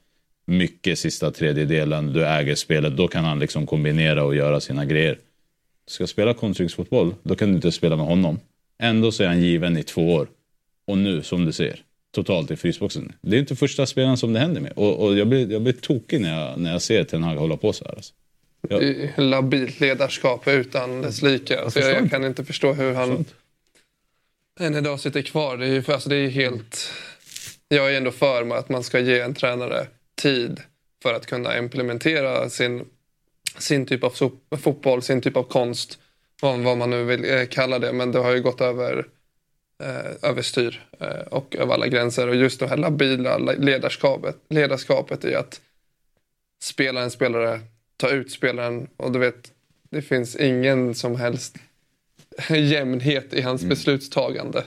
[0.46, 2.96] Mycket sista tredjedelen, du äger spelet.
[2.96, 5.18] Då kan han liksom kombinera och göra sina grejer.
[5.86, 8.38] ska spela kontringsfotboll, då kan du inte spela med honom.
[8.78, 10.28] Ändå så är han given i två år.
[10.86, 13.12] Och nu, som du ser, totalt i frysboxen.
[13.20, 14.72] Det är inte första spelaren som det händer med.
[14.72, 17.56] Och, och jag, blir, jag blir tokig när jag, när jag ser Ten Hag hålla
[17.56, 17.94] på så här.
[17.94, 18.12] Alltså.
[18.70, 21.60] Är labilt ledarskap utan dess like.
[21.60, 23.24] Alltså jag, jag kan inte förstå hur han
[24.60, 25.56] än idag sitter kvar.
[25.56, 26.92] Det är, för, alltså det är helt...
[27.68, 29.86] Jag är ändå för att man ska ge en tränare
[30.22, 30.60] tid
[31.02, 32.84] för att kunna implementera sin,
[33.58, 34.12] sin typ av
[34.60, 35.98] fotboll, sin typ av konst,
[36.42, 37.92] vad, vad man nu vill eh, kalla det.
[37.92, 39.06] Men det har ju gått över,
[39.80, 42.28] eh, överstyr eh, och över alla gränser.
[42.28, 45.60] Och just det här labila ledarskapet, ledarskapet i att
[46.62, 47.60] spela en spelare,
[47.96, 49.52] ta ut spelaren och du vet,
[49.90, 51.56] det finns ingen som helst
[52.48, 54.64] jämnhet i hans beslutstagande.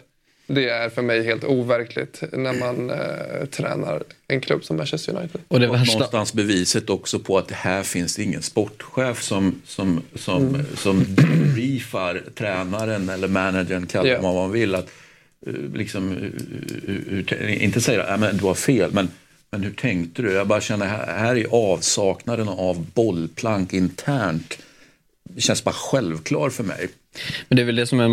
[0.48, 5.42] Det är för mig helt overkligt när man eh, tränar en klubb som Manchester United.
[5.48, 5.94] Och det värsta...
[5.94, 10.66] någonstans beviset också på att det här finns ingen sportchef som, som, som, Mm.
[10.78, 11.06] som
[11.54, 14.12] briefar tränaren eller managern, kalla Ja.
[14.12, 14.24] yeah.
[14.24, 14.76] vad man vill.
[14.76, 14.90] Att,
[15.48, 16.18] eh, liksom, eh,
[16.88, 19.10] hur- hur- inte säga att du har fel, men,
[19.52, 20.32] men hur tänkte du?
[20.32, 24.58] Jag bara känner här, här är avsaknaden av bollplank internt.
[25.36, 26.90] Det känns bara självklar för mig.
[27.48, 28.08] Men det är väl det som är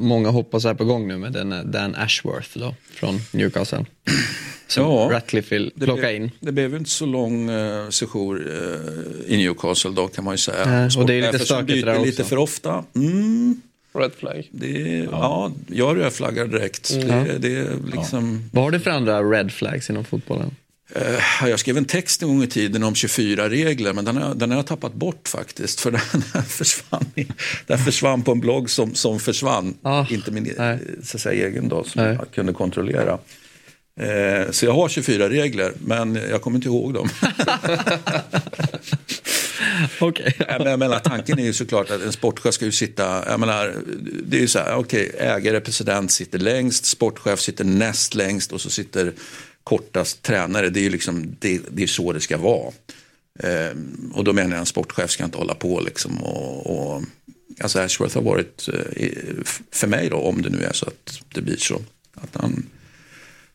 [0.00, 3.84] många hoppas är på gång nu med den Dan Ashworth då, från Newcastle.
[4.66, 6.30] Som Ja, Ratcliffe vill Det plocka blev, in.
[6.40, 8.46] det blev ju inte så lång uh, sejour
[9.26, 10.64] eh, i Newcastle då kan man ju säga.
[10.66, 12.24] Nej, och det är lite stökigt där lite också.
[12.24, 12.84] för ofta.
[12.94, 13.60] Mm,
[13.94, 14.48] Red flag.
[14.50, 15.52] det, är- ja.
[15.66, 16.88] jag rödflaggar direkt.
[16.94, 20.56] Det, det är liksom, Vad har du för andra red flags inom fotbollen?
[20.94, 24.34] Eh, jag skrev en text en gång i tiden om 24 regler men den har,
[24.34, 25.80] den har jag tappat bort faktiskt.
[25.80, 25.90] För
[26.32, 27.04] den, försvann,
[27.66, 29.74] den försvann på en blogg som, som försvann.
[29.82, 30.78] Ah, inte min nej.
[31.04, 32.16] så säga, egen då som Nej.
[32.18, 33.18] jag kunde kontrollera.
[34.00, 37.08] Eh, så jag har 24 regler men jag kommer inte ihåg dem.
[40.58, 43.74] Men jag menar, tanken är ju såklart att en sportchef ska ju sitta, jag menar,
[44.24, 48.60] det är ju så här, okej, ägare, president sitter längst, sportchef sitter näst längst och
[48.60, 49.12] så sitter
[49.70, 50.70] kortast tränare.
[50.70, 52.72] Det är ju liksom, det, det är så det ska vara.
[53.40, 53.76] Eh,
[54.12, 57.02] och då menar jag en sportchef ska inte hålla på liksom och, och
[57.60, 61.42] alltså Ashworth har varit, eh, för mig då, om det nu är så att det
[61.42, 61.82] blir så,
[62.14, 62.66] att han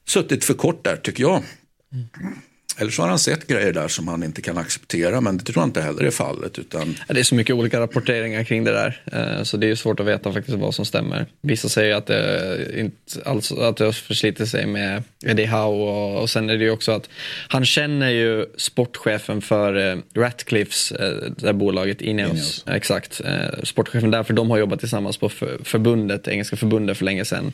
[0.06, 1.44] suttit för kort där tycker jag.
[1.94, 2.06] Mm.
[2.78, 5.62] Eller så har han sett grejer där som han inte kan acceptera, men det tror
[5.62, 6.60] jag inte heller är fallet.
[6.60, 9.02] Utan Det är så mycket olika rapporteringar kring det där.
[9.38, 11.26] eh, Så det är svårt att veta faktiskt vad som stämmer.
[11.42, 12.96] Vissa säger att det, inte,
[13.30, 16.72] alltså, att det har förslitit sig med Eddie Howe och, och sen är det ju
[16.72, 17.10] också att
[17.48, 22.32] han känner ju sportchefen för eh, Ratcliffes, eh, det där bolaget Ineos.
[22.32, 22.64] Ineos.
[22.68, 23.22] Exakt.
[23.64, 27.54] Sportchefen där, för de har jobbat tillsammans på för, förbundet, engelska förbundet för länge sedan.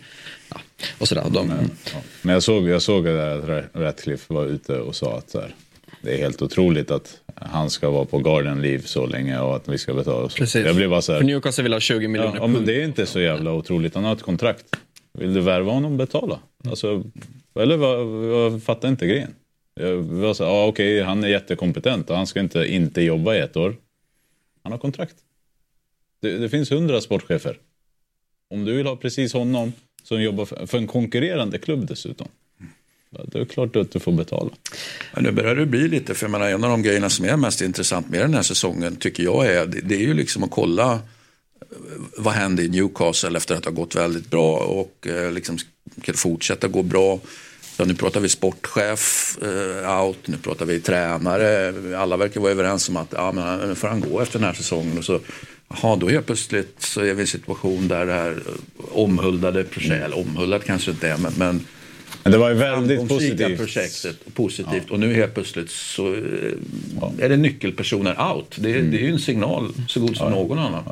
[0.54, 0.62] Ja,
[1.00, 1.26] och sådär.
[1.34, 1.50] De,
[1.94, 2.00] Ja.
[2.22, 5.56] Men jag såg, jag såg att Ra- Ratcliffe var ute och sa att här,
[6.02, 9.68] det är helt otroligt att han ska vara på garden leave så länge och att
[9.68, 10.30] vi ska betala.
[10.30, 10.38] Så.
[10.38, 10.66] Precis.
[10.66, 12.84] Jag blir bara så För här, Newcastle vill ha 20 miljoner ja, men det är
[12.86, 13.96] inte så jävla otroligt.
[13.96, 14.66] Han har ett kontrakt.
[15.14, 16.40] Vill du värva honom, betala.
[16.70, 17.04] Alltså,
[17.56, 18.00] eller vad,
[18.34, 19.34] jag fattar inte grejen.
[19.74, 23.36] Jag var så här, ja, okej, han är jättekompetent och han ska inte inte jobba
[23.36, 23.76] i ett år.
[24.64, 25.16] Han har kontrakt.
[26.22, 27.58] Det, det finns hundra sportchefer.
[28.54, 32.28] Om du vill ha precis honom som jobbar för, för en konkurrerande klubb dessutom.
[33.26, 34.50] Det är klart att du får betala.
[35.14, 37.38] Men nu börjar det bli lite, för jag menar, en av de grejerna som är
[37.38, 40.52] mest intressant med den här säsongen tycker jag är, det, det är ju liksom att
[40.52, 41.00] kolla eh,
[42.18, 45.58] vad händer i Newcastle efter att det har gått väldigt bra och eh, liksom
[46.14, 47.20] fortsätta gå bra.
[47.78, 51.74] Ja, nu pratar vi sportchef eh, out, nu pratar vi tränare.
[51.98, 54.54] Alla verkar vara överens om att ja, men, nu får han gå efter den här
[54.54, 54.98] säsongen.
[54.98, 55.20] Och så,
[55.74, 58.38] aha, då helt plötsligt så är vi i en situation där det här
[58.92, 61.66] omhuldade projektet, eller omhuldat kanske inte är, men, men
[62.24, 63.58] Men det var ju väldigt positivt.
[63.58, 66.22] projektet positivt och nu helt plötsligt så eh,
[67.20, 68.56] är det nyckelpersoner out.
[68.60, 68.92] Det, Mm.
[68.92, 70.84] det är ju en signal så god som någon annan.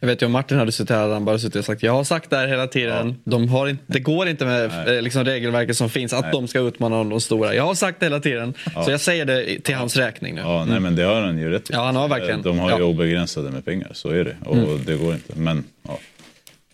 [0.00, 1.92] Jag vet ju om Martin hade suttit här hade han bara suttit och sagt jag
[1.92, 3.16] har sagt det här hela tiden.
[3.24, 6.60] De har inte, det går inte med eh, liksom, regelverket som finns att de ska
[6.60, 7.54] utmana de stora.
[7.54, 8.54] Jag har sagt det hela tiden.
[8.84, 10.40] Så jag säger det till hans räkning nu.
[10.40, 11.72] Ja, nej men det har han ju rätt i.
[11.72, 12.42] Ja, han har verkligen.
[12.42, 12.84] De har ju Ja.
[12.84, 14.36] obegränsade med pengar, så är det.
[14.44, 15.32] Och det går inte.
[15.38, 15.98] Men ja,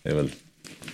[0.03, 0.29] det är väl,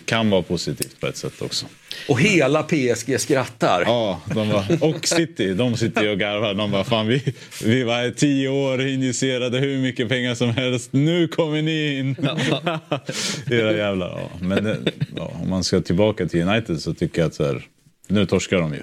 [0.05, 1.65] kan vara positivt på ett sätt också.
[2.10, 3.81] Och hela PSG skrattar.
[3.86, 6.53] Ja, de var, och City, de sitter ju och garvar.
[6.53, 10.93] De bara, fan vi, vi var tio år, injicerade hur mycket pengar som helst.
[10.93, 12.15] Nu kommer ni in.
[13.51, 14.10] Era jävlar.
[14.19, 14.29] Ja.
[14.47, 14.79] Men det-
[15.15, 17.62] ja, om man ska tillbaka till United så tycker jag att så här,
[18.08, 18.81] nu torskar de ju.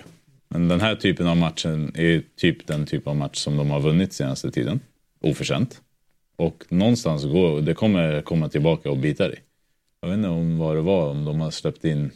[0.48, 3.80] Men den här typen av matchen är typ den typ av match som de har
[3.80, 4.80] vunnit senaste tiden.
[5.20, 5.80] Oförtjänt.
[6.36, 9.38] Och någonstans går, det kommer komma tillbaka och bita dig.
[10.00, 12.10] Jag vet inte om vad det var, om de har släppt in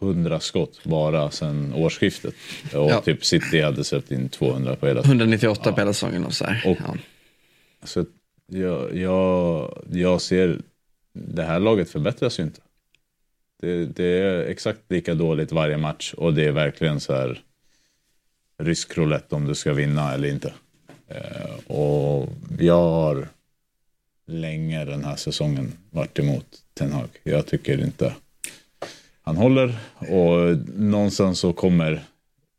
[0.00, 2.34] 100 skott bara sedan årsskiftet.
[2.64, 3.00] Och Ja.
[3.00, 6.62] typ City hade släppt in 200 på hela 198 på hela säsongen och så här.
[6.70, 6.96] Och- Ja.
[7.86, 8.04] Så
[8.46, 10.58] Jag, jag, jag ser,
[11.12, 12.60] det här laget förbättras ju inte.
[13.60, 17.42] Det, det är exakt lika dåligt varje match och det är verkligen så här
[18.58, 20.52] rysk roulette om du ska vinna eller inte.
[21.08, 22.28] Eh, och
[22.58, 23.28] jag har
[24.26, 27.08] länge den här säsongen varit emot Ten Hag.
[27.22, 28.14] Jag tycker inte
[29.24, 32.02] han håller och någonstans så kommer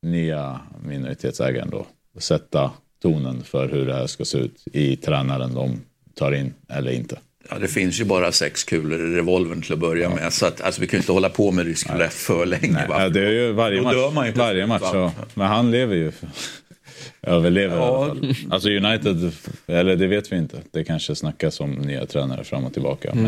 [0.01, 1.85] nya minoritetsägaren då
[2.19, 5.79] sätta tonen för hur det här ska se ut i tränaren de
[6.15, 7.19] tar in eller inte.
[7.49, 10.33] Ja, det finns ju bara sex kulor i revolvern till att börja med.
[10.33, 12.71] Så att, alltså, vi kan ju inte hålla på med rysk roulette för länge.
[12.71, 13.93] Nej, ja, det är ju varje match.
[13.93, 15.11] dör man ju varje match ja.
[15.33, 16.11] Men han lever ju.
[17.21, 18.07] Överlever Ja.
[18.07, 18.35] i alla fall.
[18.49, 19.31] Alltså United,
[19.67, 20.57] eller det vet vi inte.
[20.71, 23.11] Det kanske snackas om nya tränare fram och tillbaka.
[23.11, 23.25] Mm.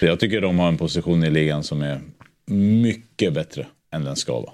[0.00, 2.00] Men jag tycker de har en position i ligan som är
[2.46, 4.52] mycket bättre än den ska vara.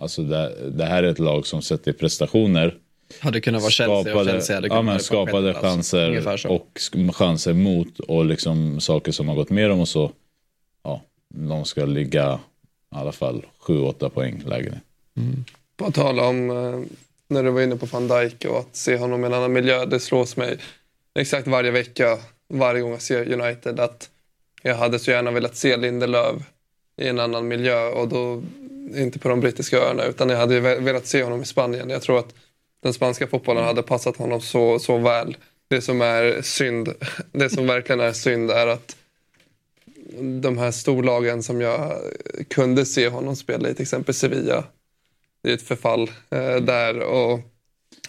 [0.00, 2.78] Alltså det, det här är ett lag som sätter prestationer
[3.20, 6.48] Hade kunnat vara Chelsea och skapade, Chelsea hade ja, kunnat på skapade chanser så.
[6.48, 6.80] och
[7.14, 10.12] chanser mot och liksom saker som har gått med dem och så.
[10.82, 12.40] Ja, de ska ligga
[12.94, 14.80] i alla fall 7-8 poäng lägre.
[15.76, 16.80] På tal om eh,
[17.28, 19.84] när du var inne på van Dijk och att se honom i en annan miljö.
[19.84, 20.58] Det slås mig
[21.14, 24.10] exakt varje vecka, varje gång jag ser United att
[24.62, 26.42] jag hade så gärna velat se Lindelöf
[26.96, 28.42] i en annan miljö och då
[28.96, 31.90] inte på de brittiska öarna utan jag hade velat se honom i Spanien.
[31.90, 32.34] Jag tror att
[32.82, 35.36] den spanska fotbollen hade passat honom så, så väl.
[35.68, 36.88] Det som är synd,
[37.32, 38.96] det som verkligen är synd är att
[40.42, 41.92] de här storlagen som jag
[42.48, 44.64] kunde se honom spela i, till exempel Sevilla,
[45.42, 47.00] det är ett förfall eh, där.
[47.00, 47.40] Och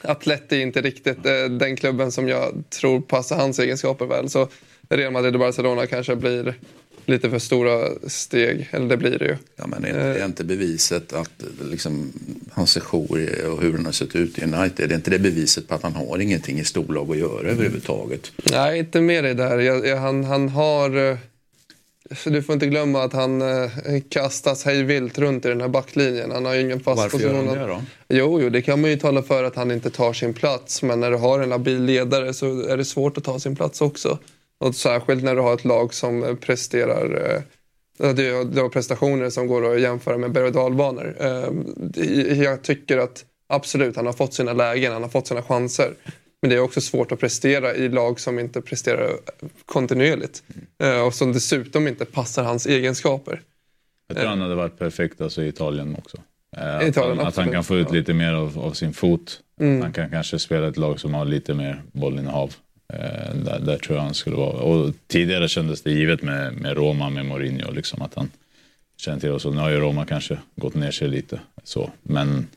[0.01, 4.29] Atleti är inte riktigt eh, den klubben som jag tror passar hans egenskaper väl.
[4.29, 4.47] Så
[4.89, 6.55] Real Madrid och Barcelona kanske blir
[7.05, 9.35] lite för stora steg, eller det blir det ju.
[9.55, 11.31] Ja, men är, är inte beviset att
[11.71, 12.13] liksom,
[12.51, 15.75] hans sejour och hur den har sett ut i United, är inte det beviset på
[15.75, 18.31] att han har ingenting i storlag att göra överhuvudtaget?
[18.51, 19.59] Nej, inte med dig där.
[19.59, 21.09] Jag, jag, han, han har...
[21.11, 21.17] eh,
[22.25, 23.69] Du får inte glömma att han eh,
[24.09, 26.31] kastas hej vilt runt i den här backlinjen.
[26.31, 27.47] Han har ju ingen fast Varför gör position.
[27.47, 27.81] han det då?
[28.09, 30.81] Jo, jo, det kan man ju tala för att han inte tar sin plats.
[30.83, 33.81] Men när du har en labil ledare så är det svårt att ta sin plats
[33.81, 34.19] också.
[34.63, 37.35] Och särskilt när du har ett lag som eh, presterar...
[37.35, 37.41] Eh,
[38.13, 41.15] det har- prestationer som går att jämföra med berg och dalbanor.
[41.19, 45.93] Eh, Jag tycker att absolut, han har fått sina lägen, han har fått sina chanser.
[46.41, 49.11] Men det är också svårt att prestera i lag som inte presterar
[49.65, 50.43] kontinuerligt.
[51.07, 53.41] Och som dessutom inte passar hans egenskaper.
[54.07, 56.17] Jag tror han hade varit perfekt alltså, i Italien också.
[56.57, 59.39] Att, Italien, han, att han kan få ut lite mer av, av sin fot.
[59.59, 59.81] Mm.
[59.81, 62.55] Han kan kanske spela ett lag som har lite mer bollinnehav.
[62.93, 64.57] Eh, där, där tror jag han skulle vara.
[64.61, 68.31] Och tidigare kändes det givet med, med Roma, med Mourinho, liksom att han
[68.97, 69.45] känner till oss.
[69.45, 71.39] Och nu har ju Roma kanske gått ner sig lite.
[71.63, 71.91] Så.
[72.03, 72.47] Men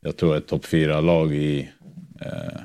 [0.00, 1.68] jag tror ett topp fyra-lag i
[2.20, 2.60] eh,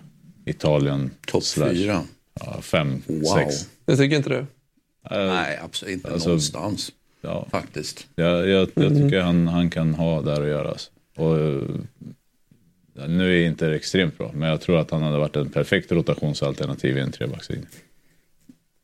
[0.45, 1.11] Italien.
[1.27, 2.01] Topp fyra?
[2.39, 3.23] Ja, fem, Wow.
[3.23, 3.69] sex.
[3.85, 4.45] Det tycker inte du?
[5.11, 6.91] Nej, absolut inte alltså- någonstans.
[7.21, 7.47] Ja.
[7.51, 8.07] Faktiskt.
[8.15, 10.69] Jag, jag, jag tycker han, han kan ha där att göra.
[10.69, 10.91] alltså.
[11.15, 11.61] Och, eh,
[13.07, 15.91] nu är inte det extremt bra, men jag tror att han hade varit en perfekt
[15.91, 17.65] rotationsalternativ i en trebackslinje.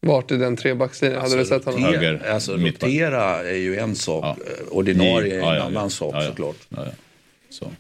[0.02, 1.84] Vart i den trebackslinjen hade du sett honom?
[1.84, 2.89] Höger, Rotera, alltså, mittback.
[2.89, 4.38] rotera är ju en sak, Ja.
[4.72, 5.89] ordinarie är en Ja, ja, annan ja.
[5.89, 6.30] sak Ja, ja.
[6.30, 6.56] såklart.
[6.69, 6.91] Ja, ja.
[7.52, 7.72] Så,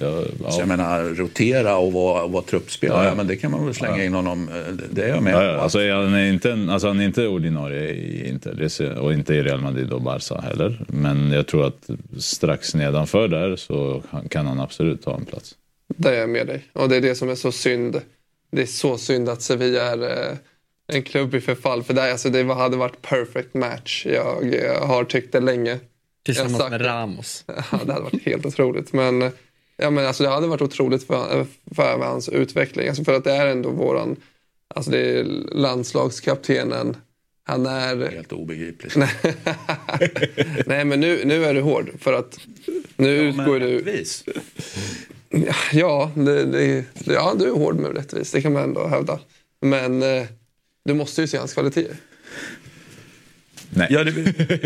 [0.00, 0.56] jag, Så ja.
[0.58, 3.14] jag menar, rotera och vara, vara truppspelare, Ja, ja, ja.
[3.14, 4.04] men det kan man väl slänga Ja, ja.
[4.04, 6.88] in honom, eh, det- är jag med Ja, ja, alltså, han, är inte, en- alltså,
[6.88, 10.80] han är inte ordinarie i Inter och inte i Real Madrid och Barca heller.
[10.88, 15.54] Men jag tror att strax nedanför där så kan han absolut ta en plats.
[15.98, 16.64] Där är jag med dig.
[16.72, 18.00] Och det är det som är så synd.
[18.52, 20.36] Det är så synd att Sevilla är eh,
[20.86, 21.82] en klubb i förfall.
[21.82, 24.06] För det, alltså, det var- hade varit perfect match.
[24.06, 25.70] Jag, eh, har tyckt det länge.
[25.70, 25.80] Jag
[26.24, 26.84] Tillsammans sagt med.
[26.84, 27.44] Ramos.
[27.46, 28.92] Ja, det hade varit helt otroligt.
[28.92, 29.30] Men, eh,
[29.76, 32.88] ja, men alltså, det hade varit otroligt för, för hans utveckling.
[32.88, 34.16] Alltså, för att det är ändå våran...
[34.74, 36.96] Alltså det är landslagskaptenen.
[37.44, 38.10] Han är...
[38.10, 38.96] Helt obegripligt.
[40.66, 41.90] Nej, men nu, nu är du hård.
[42.00, 42.38] För att
[42.96, 44.04] nu utgår du...
[45.72, 48.30] Ja, det, det, ja, du är hård med rättvis.
[48.30, 49.20] Det kan man ändå hävda.
[49.60, 50.26] Men eh,
[50.84, 51.96] du måste ju se hans kvaliteter.
[53.70, 53.86] Nej.
[53.90, 54.12] Ja, det,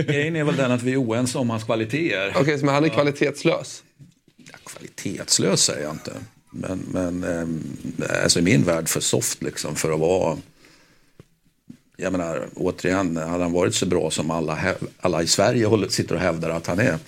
[0.07, 2.35] grejen är väl den att vi är oense om hans kvaliteter.
[2.41, 3.83] Okej, så men han är kvalitetslös.
[4.37, 6.13] Ja, kvalitetslös säger jag inte.
[6.51, 7.63] Men, men ehm,
[8.25, 10.39] alltså i min värld för soft liksom för att vara...
[11.97, 14.59] Jag menar återigen, hade han varit så bra som alla,
[15.01, 16.99] alla i Sverige håller, sitter och hävdar att han är.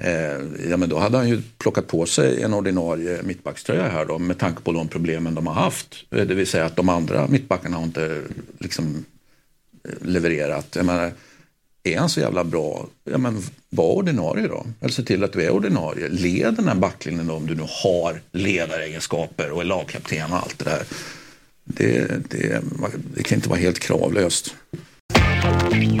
[0.00, 4.18] Eh, ja, men då hade han ju plockat på sig en ordinarie mittbackströja här då
[4.18, 6.04] med tanke på de problemen de har haft.
[6.10, 8.22] Eh, det vill säga att de andra mittbackarna har inte
[8.58, 9.04] liksom
[9.88, 10.76] eh, levererat.
[10.76, 11.12] Jag menar,
[11.82, 14.66] är han så jävla bra, ja men var ordinarie då.
[14.80, 16.08] Eller se till att du är ordinarie.
[16.08, 20.58] Led den här backlinjen då om du nu har ledaregenskaper och är lagkapten och allt
[20.58, 20.82] det där.
[21.64, 22.62] det, det,
[23.14, 24.54] det kan inte vara helt kravlöst.
[25.72, 26.00] Mm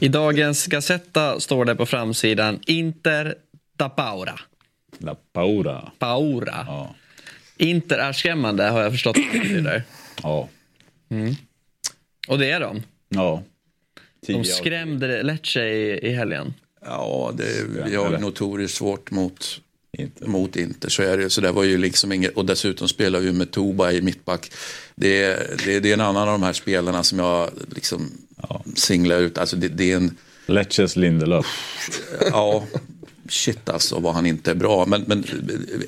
[0.00, 3.34] I dagens Gazetta står det på framsidan Inter
[3.76, 4.40] da Paura.
[4.98, 5.92] La Paura.
[5.98, 6.64] Paura.
[6.66, 6.94] Ja.
[7.56, 9.82] Inter är skrämmande har jag förstått vad det betyder.
[10.22, 10.48] Ja.
[12.28, 12.82] Och det är de.
[13.08, 13.42] Ja.
[14.26, 16.54] De skrämde Lecce i, i helgen.
[16.84, 19.60] Ja, det, vi har notoriskt svårt mot
[19.98, 20.24] Inte.
[20.26, 20.88] mot Inter.
[20.88, 23.92] Så är det, så det var ju liksom inget, och dessutom spelar vi med Toba
[23.92, 24.52] i mittback.
[24.94, 28.10] Det, är- det, det är en annan av de här spelarna som jag liksom
[28.74, 29.38] singlar ut.
[29.38, 31.46] Alltså det, det är en, Lecces Lindelöf.
[32.20, 32.64] ja,
[33.28, 34.86] shit alltså vad han inte är bra.
[34.86, 35.24] Men, men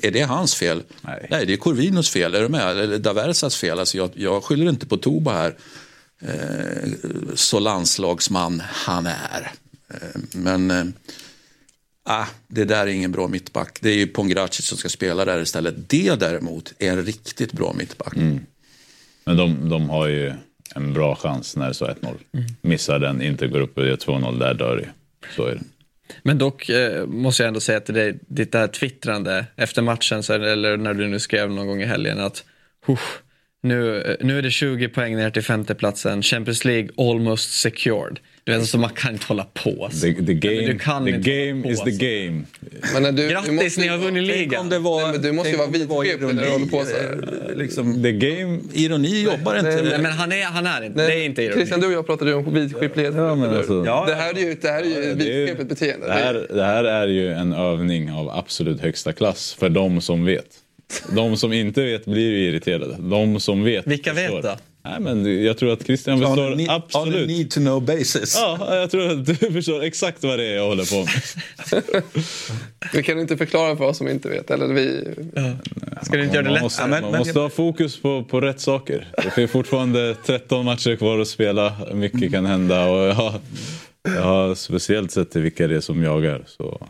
[0.01, 0.83] är det hans fel?
[1.01, 1.27] Nej.
[1.47, 2.77] det är Corvinos fel, är du med?
[2.79, 3.79] Eller Daversas fel.
[3.79, 5.55] Alltså jag, jag skyller inte på Toba här.
[6.21, 6.89] Eh,
[7.35, 9.51] så landslagsman han är.
[9.93, 10.85] Eh, men eh,
[12.03, 13.77] ah, det där är ingen bra mittback.
[13.81, 15.89] Det är ju Pongracic som ska spela där istället.
[15.89, 18.15] Det däremot är en riktigt bra mittback.
[19.25, 20.33] Men de, de har ju
[20.75, 22.15] en bra chans när det står 1-0.
[22.61, 24.89] Missar den, inte går upp och gör 2-0, där dör det.
[25.35, 25.61] Så är det.
[26.23, 30.33] Men dock eh, måste jag ändå säga till dig, ditt där twittrande efter matchen, så,
[30.33, 32.43] eller när du nu skrev någon gång i helgen att
[32.85, 33.21] "Huff,
[33.61, 38.19] nu, eh, nu är det 20 poäng ner till femteplatsen, Champions League almost secured.
[38.43, 39.89] Du vet, så man kan inte hålla på.
[39.91, 39.99] så.
[40.01, 42.41] The, the game, du kan the game på is the game.
[42.93, 44.69] Men när du, du Grattis, måste, ni har vunnit ligan.
[44.69, 47.03] det var, Nej, du måste ju vara vitskeplig när du håller på så här.
[47.13, 48.59] ironi, eh, Liksom, The game...
[48.73, 49.81] ironi jobbar inte.
[49.81, 51.55] Nej, men han är, han är inte, det är inte ironi.
[51.55, 53.13] Christian, du och jag pratade ju om vidskeplighet.
[53.15, 55.69] Ja, men alltså, Ja, Det här är ju, det här är ju det är- vidskepligt
[55.69, 56.05] beteende.
[56.07, 60.25] det, här, det här är ju en övning av absolut högsta klass för de som
[60.25, 60.45] vet.
[61.15, 62.95] De som inte vet blir ju irriterade.
[62.99, 64.41] De som vet Vilka vet förstår.
[64.49, 64.55] då?
[64.83, 67.27] Nej, men jag tror att Christian on a förstår need- On a absolut.
[67.29, 68.35] need to know basis.
[68.37, 71.83] Ja, jag tror att du förstår exakt vad det är jag håller på med.
[72.93, 74.51] Vi kan inte förklara för oss som inte vet.
[74.51, 75.03] Eller vi...
[76.01, 76.63] Ska du inte göra det Man lätt?
[76.63, 79.07] måste, Ja, men- man men- måste ha fokus på, på rätt saker.
[79.23, 81.73] Det finns fortfarande 13 matcher kvar att spela.
[81.93, 82.85] Mycket kan hända.
[82.89, 83.39] Och jag, har-
[84.03, 86.43] jag har speciellt sett till vilka det är som jagar.
[86.47, 86.87] Så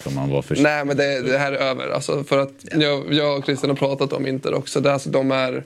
[0.00, 0.62] ska man vara försiktig.
[0.62, 1.88] Nej, men det, det här är över.
[1.88, 4.80] Alltså, för att jag, jag och Christian har pratat om Inter också.
[4.80, 5.64] Det, alltså, de är,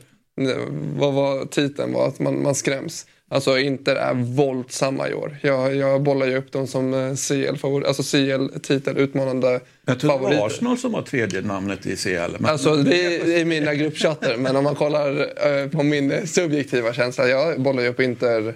[0.97, 1.93] vad var titeln?
[1.93, 3.07] var att man, man skräms.
[3.29, 5.37] Alltså Inter är våldsamma i år.
[5.43, 10.23] Jag, jag bollar ju upp dem som eh, CL-favorit, alltså CL-titelutmanande Jag tror det var
[10.23, 10.47] favoriter.
[10.47, 12.37] Arsenal som har tredje namnet i CL.
[12.39, 15.11] Men, Alltså det är, det är mina gruppchatter, men om man kollar
[15.47, 17.29] eh, på min subjektiva känsla.
[17.29, 18.55] Jag bollar ju upp Inter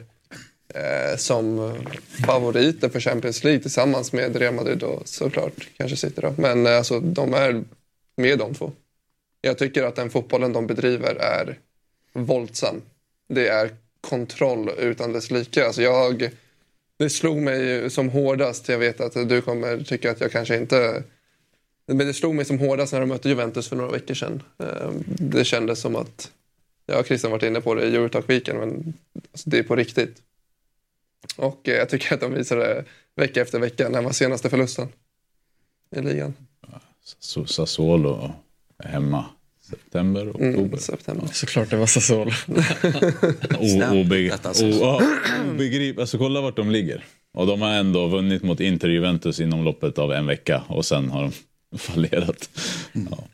[0.75, 1.75] Eh, som
[2.27, 6.35] favoriter för Champions League tillsammans med Real Madrid och såklart kanske City då.
[6.39, 7.65] Men eh, alltså de är
[8.17, 8.73] med de två.
[9.41, 11.59] Jag tycker att den fotbollen de bedriver är
[12.13, 12.83] våldsam.
[13.29, 15.67] Det är kontroll utan dess like.
[15.67, 16.31] Alltså jag,
[16.97, 18.69] det slog mig som hårdast.
[18.69, 21.03] Jag vet att du kommer tycka att jag kanske inte
[21.89, 24.43] men det slog mig som hårdast när de mötte Juventus för några veckor sedan.
[24.59, 26.31] Eh, det kändes som att,
[26.87, 28.95] ja Christian varit inne på det i Eurotalk-weekend, men
[29.33, 30.23] alltså, det är på riktigt.
[31.37, 32.85] Och eh, jag tycker att de visade det
[33.17, 33.89] vecka efter vecka.
[33.89, 34.89] När var senaste förlusten
[35.97, 36.35] i ligan?
[37.21, 38.31] Så Sassuolo
[38.85, 39.25] hemma.
[39.71, 40.59] September, oktober.
[40.59, 41.27] Mm, september.
[41.33, 42.31] Såklart det var Sassuolo.
[44.47, 44.67] Alltså.
[44.67, 45.03] o- ja,
[45.55, 47.05] obegrip- alltså kolla vart de ligger.
[47.35, 50.63] Och de har ändå vunnit mot Inter Juventus inom loppet av en vecka.
[50.69, 51.33] Och sen har de
[51.77, 52.51] fallerat.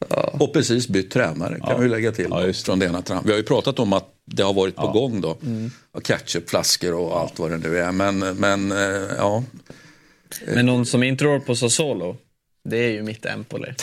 [0.08, 0.36] Ja.
[0.40, 1.76] Och precis bytt tränare kan Ja.
[1.76, 2.26] vi lägga till.
[2.30, 3.02] Ja, från det ena.
[3.24, 4.92] Vi har ju pratat om att det har varit på Ja.
[4.92, 5.36] gång då.
[5.92, 7.92] Och Ketchupflaskor och allt vad det nu är.
[7.92, 8.78] Men, men eh,
[9.18, 9.44] ja.
[10.54, 12.16] Men någon som inte rår på Sassuolo,
[12.68, 13.68] det är ju mitt Empoli.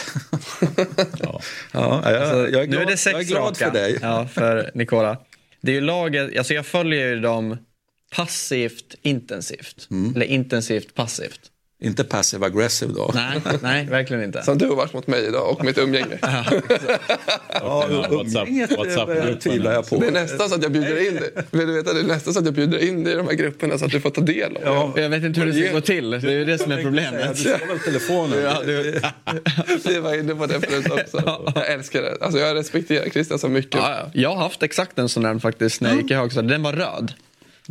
[1.20, 1.41] ja
[1.72, 2.04] jag,
[2.52, 3.66] jag, är glad, nu är det sex jag är glad raka.
[3.66, 3.97] för dig.
[4.02, 5.18] Ja, för Nicola.
[5.62, 7.58] Det är ju laget, alltså jag följer ju dem
[8.16, 9.88] passivt intensivt.
[9.91, 10.16] Mm.
[10.16, 11.51] Eller intensivt passivt.
[11.84, 13.11] Inte passive aggressive då.
[13.13, 14.43] Nej, nej, verkligen inte.
[14.43, 16.17] Som du har varit mot mig idag och mitt umgänge.
[16.21, 19.39] Ja, WhatsApp- umgänget, eh, WhatsApp-gruppen.
[19.39, 19.95] tvivlar jag på.
[19.97, 21.32] Det är nästan så att jag bjuder in dig.
[21.51, 23.34] Vill du veta, det är nästan så att jag bjuder in dig i de här
[23.34, 24.69] grupperna så att du får ta del av det.
[24.69, 24.93] Ja.
[24.95, 26.09] Jag vet inte hur det ska gå till.
[26.11, 27.38] Det är ju det som är problemet.
[27.38, 28.39] Du tar väl telefonen?
[28.43, 29.01] Ja, du,
[29.86, 31.41] Vi var inne på det förut också.
[31.55, 32.17] Jag älskar det.
[32.21, 33.73] Alltså jag respekterar Christian så mycket.
[33.75, 34.09] ja, ja.
[34.13, 36.49] Jag har haft exakt en sån där faktiskt när jag gick i högstadiet.
[36.51, 37.13] Den var röd.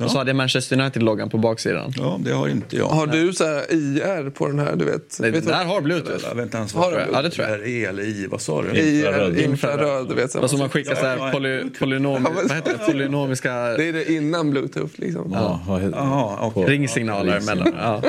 [0.04, 1.92] Och så hade jag Manchester United-loggan på baksidan.
[1.96, 2.86] Ja, det har inte jag.
[2.86, 4.76] Har du så här IR på den här?
[4.76, 5.16] Du vet?
[5.20, 6.24] Nej, vet där har bluetooth.
[6.28, 7.12] Jag vet inte ens Har vad du?
[7.12, 7.60] Ja, det tror jag.
[7.60, 8.78] är E eller I, vad sa du?
[8.80, 10.32] IR, infraröd, du vet.
[10.32, 10.56] Så.
[10.58, 12.92] Man skickar så här poly, polynom, Ja, vad heter det?
[12.92, 15.30] polynomiska Det är det innan bluetooth liksom.
[15.32, 15.60] Ja,
[15.92, 16.64] Jaha, okej.
[16.64, 17.74] ringsignaler emellan.
[17.78, 18.02] Ja.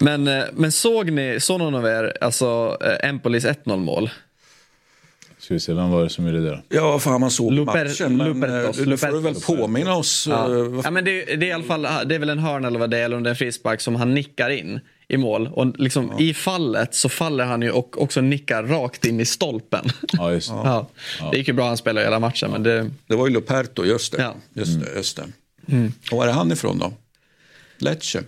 [0.00, 4.10] Men, eh, men såg ni, såg någon av er alltså eh, Empolis 1-0 mål?
[5.48, 6.62] Ska vi se, vem var det som gjorde det då?
[6.68, 8.16] Ja, fan man såg Luper- matchen.
[8.16, 10.26] Men Lupertos, eh, du får du väl påminna oss.
[10.26, 10.48] eh, Ja.
[10.48, 12.78] vad Ja, men det, det är i alla fall det är väl en hörna eller
[12.78, 15.48] vad det är, eller en frispark som han nickar in i mål.
[15.52, 19.84] Och liksom, i fallet så faller han ju och också nickar rakt in i stolpen.
[20.12, 20.54] Ja, just det.
[20.64, 20.88] Ja.
[21.32, 22.50] Det gick ju bra, han spelade hela matchen.
[22.50, 24.22] Men det, Det var ju Luperto, just det.
[24.22, 24.34] Ja.
[24.52, 25.24] Just det, just det.
[26.12, 26.92] Och var är han ifrån då?
[27.78, 28.22] Lecce.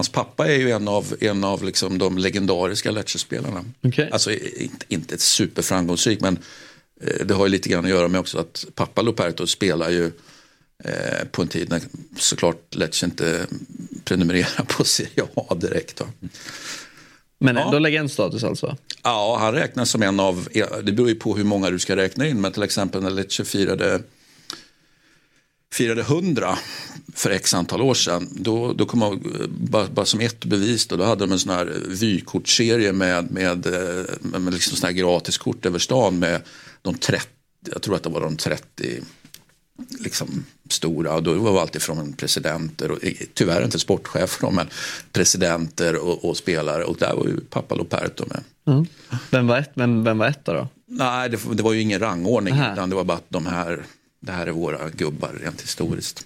[0.00, 3.64] Hans pappa är ju en av, en av liksom de legendariska Lecce-spelarna.
[3.82, 4.08] Okej.
[4.12, 6.38] Alltså inte, inte ett superframgångsrik men
[7.00, 10.06] eh, det har ju lite grann att göra med också att pappa Luperto spelar ju
[10.84, 11.80] eh, på en tid när
[12.18, 13.46] såklart Lecce inte
[14.04, 16.00] prenumererar på Serie A direkt.
[16.00, 16.06] Va?
[17.38, 17.64] men Ja.
[17.64, 18.76] ändå legendstatus alltså.
[19.02, 20.48] Ja, han räknas som en av,
[20.82, 23.44] det beror ju på hur många du ska räkna in, men till exempel när Lecce
[23.44, 24.00] firade,
[25.74, 26.58] firade 100
[27.14, 30.96] för x antal år sedan, då, då kom jag, bara, bara som ett bevis, då,
[30.96, 35.66] då hade de en sån här vykortserie med, med, eh, med liksom sån här gratiskort
[35.66, 36.42] över stan med
[36.82, 37.26] de 30,
[37.72, 39.00] jag tror att det var de 30
[39.98, 41.14] liksom stora.
[41.14, 42.98] Och då var det alltid från presidenter, och,
[43.34, 44.68] tyvärr inte sportchefer men
[45.12, 46.84] presidenter och, och spelare.
[46.84, 48.42] Och där var ju pappa Loperto med.
[49.30, 50.68] Vem var, ett, men vem var etta då?
[50.86, 52.72] Nej, det, det var ju ingen rangordning, Aha.
[52.72, 53.84] utan det var bara att de här,
[54.20, 56.24] det här är våra gubbar rent historiskt.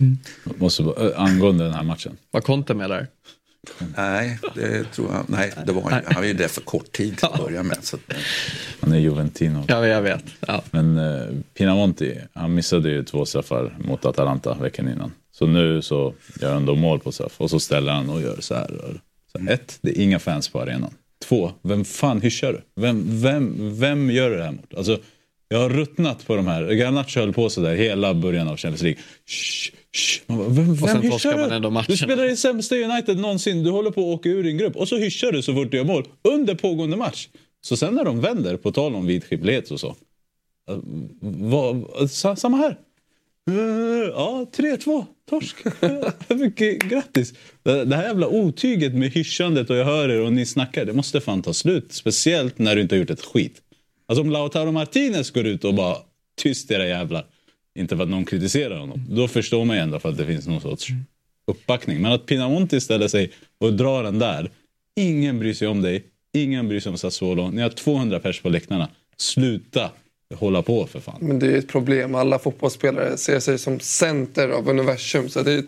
[0.56, 2.16] Måste, bara- äh, angående den här matchen.
[2.30, 3.06] Var Conte med där?
[3.96, 7.16] Nej, det tror jag, nej, det var, han han var ju där för kort tid
[7.16, 7.78] till att börja med.
[7.84, 8.02] Så att,
[8.80, 9.64] Han är Juventino.
[9.68, 10.24] Ja, jag vet.
[10.46, 10.62] Ja.
[10.70, 15.12] Men eh, Pinamonti, han missade ju två straffar mot Atalanta veckan innan.
[15.32, 18.36] Så nu så gör han då mål på straff och så ställer han och gör
[18.40, 19.00] så här.
[19.32, 20.94] Så ett, det är inga fans på arenan.
[21.28, 22.82] Två, vem fan hyschar du?
[22.82, 24.74] Vem, vem, vem gör det här mot?
[24.76, 24.98] Alltså,
[25.48, 26.70] jag har ruttnat på de här.
[26.70, 29.02] Garnacho höll på så där hela början av Champions League.
[29.26, 30.22] Shh, shh.
[30.26, 31.72] Man bara, vem sen torskar man ändå du?
[31.72, 31.86] matchen.
[31.92, 33.64] Du spelar i sämsta United någonsin.
[33.64, 35.76] Du håller på att åka ur din grupp och så hyschar du så fort du
[35.76, 37.28] gör mål under pågående match.
[37.60, 39.88] Så sen när de vänder, på tal om vidskeplighet och så.
[40.70, 40.78] Uh,
[41.20, 42.78] vad, sa, samma här.
[43.50, 43.56] Uh,
[44.14, 45.04] ja, 3-2.
[45.30, 45.56] Torsk.
[46.28, 47.34] Mycket grattis.
[47.62, 50.84] Det här jävla otyget med hyschandet och jag hör er och ni snackar.
[50.84, 51.92] Det måste fan ta slut.
[51.92, 53.62] Speciellt när du inte har gjort ett skit.
[54.06, 55.96] Alltså om Lautaro Martinez går ut och bara
[56.36, 57.26] tyst era jävlar.
[57.78, 59.06] Inte för att någon kritiserar honom.
[59.08, 60.88] Då förstår man ju ändå för att det finns någon sorts
[61.46, 62.02] uppbackning.
[62.02, 64.50] Men att Pinamonti ställer sig och drar den där.
[64.96, 66.04] Ingen bryr sig om dig.
[66.32, 67.50] Ingen bryr sig om Sassuolo.
[67.50, 68.88] Ni har 200 pers på läktarna.
[69.16, 69.90] Sluta
[70.34, 71.18] hålla på för fan.
[71.20, 72.14] Men det är ett problem.
[72.14, 75.28] Alla fotbollsspelare ser sig som center av universum.
[75.28, 75.64] Så det är,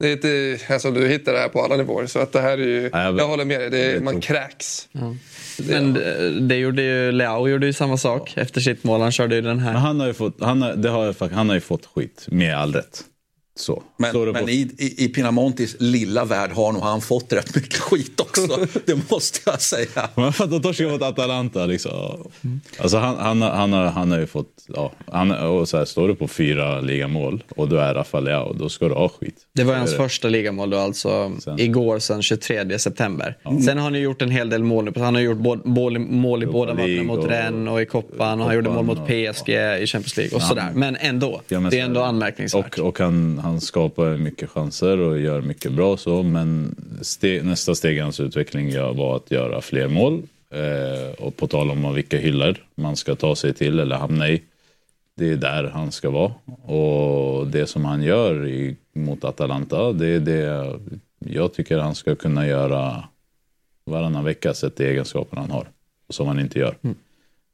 [0.00, 2.06] det är inte, alltså du hittar det här på alla nivåer.
[2.06, 3.70] Så att det här är ju, Ja, jag- jag håller med dig.
[3.70, 4.88] Det är, man kräks.
[5.68, 9.00] Men det, det gjorde ju Leao gjorde ju samma sak efter sitt mål.
[9.00, 9.72] Han körde ju den här.
[9.72, 12.26] Men han har ju fått, han har, det har, jag han har ju fått skit
[12.30, 13.04] med all rätt.
[13.56, 13.82] Så.
[13.96, 17.74] Men, det men i, i, i Pinamontis lilla värld har nog han fått rätt mycket
[17.78, 18.46] skit också.
[18.86, 20.08] det måste jag säga.
[20.14, 21.90] Men fattar torska mot Atalanta liksom.
[22.78, 25.84] Alltså han, han, har- han, har, han har ju fått, ja, han, och så här,
[25.84, 29.34] står du på fyra ligamål och du är Rafael Leao, då ska du ha skit.
[29.54, 31.60] Det var Så hans första ligamål då, alltså Sen.
[31.60, 33.36] igår sen 23 september.
[33.64, 34.84] Sen har han ju gjort en hel del mål.
[34.84, 34.92] nu.
[34.96, 38.46] Han har gjort mål, mål i Europa båda matcherna mot Rennes och i Koppan och
[38.46, 39.48] han gjorde mål mot PSG
[39.82, 40.70] i Champions League och sådär.
[40.74, 42.78] Men ändå, Ja, men det är så- ändå anmärkningsvärt.
[42.78, 46.22] Och, och han, han skapar mycket chanser och gör mycket bra så.
[46.22, 50.22] Men ste, nästa steg i hans utveckling var att göra fler mål.
[50.50, 54.42] Eh, och på tal om vilka hyllor man ska ta sig till eller hamna i.
[55.14, 56.32] Det är där han ska vara.
[56.74, 60.78] Och det som han gör i, mot Atalanta, det är det
[61.18, 63.04] jag tycker han ska kunna göra
[63.84, 65.68] varannan vecka sett till egenskaperna han har.
[66.08, 66.74] Som han inte gör.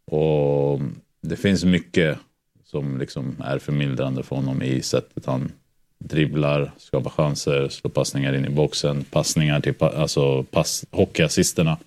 [0.05, 0.81] Och
[1.21, 2.19] det finns mycket
[2.65, 5.53] som liksom är förmildrande för honom i sättet han
[5.99, 11.79] dribblar, skapar chanser, slår passningar in i boxen, passningar till pa- alltså pass, hockeyassisterna.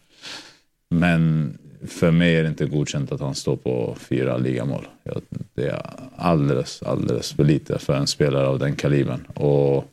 [0.89, 1.57] Men
[1.87, 4.87] för mig är det inte godkänt att han står på fyra ligamål.
[5.53, 5.81] Det är
[6.15, 9.25] alldeles, alldeles för lite för en spelare av den kalibern.
[9.25, 9.91] Och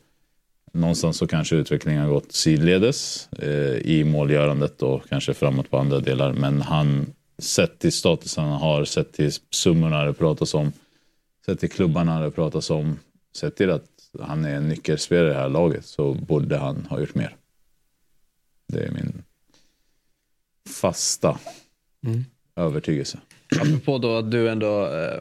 [0.73, 5.99] någonstans så kanske utvecklingen har gått sidledes eh, i målgörandet och kanske framåt på andra
[5.99, 6.33] delar.
[6.33, 7.05] Men han,
[7.39, 10.71] sett till statusen han har, sett till summorna det pratas om,
[11.45, 12.99] sett till klubbarna det pratas om,
[13.35, 16.99] sett till att han är en nyckelspelare i det här laget så borde han ha
[16.99, 17.35] gjort mer.
[18.67, 19.23] Det är min
[20.69, 21.39] fasta
[22.55, 23.17] övertygelse.
[23.61, 25.19] Apropå då att du ändå eh,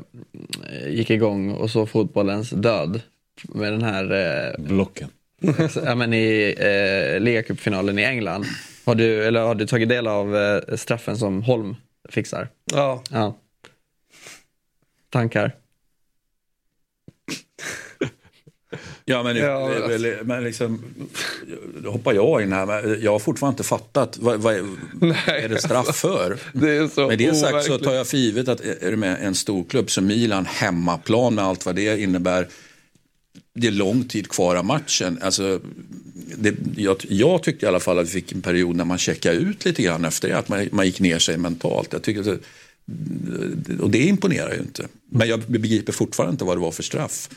[0.88, 3.00] gick igång och så fotbollens död.
[3.42, 5.08] med den här eh, Blocken.
[5.84, 8.44] ja, men i eh, ligacupfinalen i England.
[8.84, 11.76] Har du, eller har du tagit del av eh, straffen som Holm
[12.08, 12.48] fixar?
[12.72, 13.36] Ja, Ja.
[15.10, 15.52] Tankar?
[19.08, 20.82] Ja, men, Ja, det väl- men liksom,
[21.82, 22.66] då hoppar jag in här.
[22.66, 24.18] Men jag har fortfarande inte fattat.
[24.18, 24.64] Vad, vad är,
[25.26, 26.38] är det straff för?
[26.52, 29.18] det är så Med det sagt så tar jag för givet att är du med
[29.22, 32.48] en stor klubb som Milan, hemmaplan med allt vad det innebär.
[33.54, 35.18] Det är lång tid kvar av matchen.
[35.22, 35.60] Alltså,
[36.38, 39.36] det, jag, jag tyckte i alla fall att vi fick en period när man checkade
[39.36, 40.38] ut lite grann efter det.
[40.38, 41.92] Att man, man gick ner sig mentalt.
[41.92, 42.40] Jag tycker att
[42.84, 44.86] det, och det imponerar ju inte.
[45.10, 47.28] Men jag begriper fortfarande inte vad det var för straff.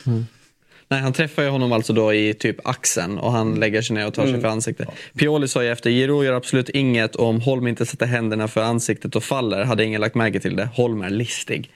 [0.92, 4.08] Nej, han träffar ju honom alltså då i typ axeln och han lägger sig ner
[4.08, 4.90] och tar sig för ansiktet.
[5.18, 8.62] Pioli sa ju efter, Giro gör absolut inget och om Holm inte sätter händerna för
[8.62, 10.70] ansiktet och faller hade ingen lagt märke till det.
[10.76, 11.72] Holm är listig.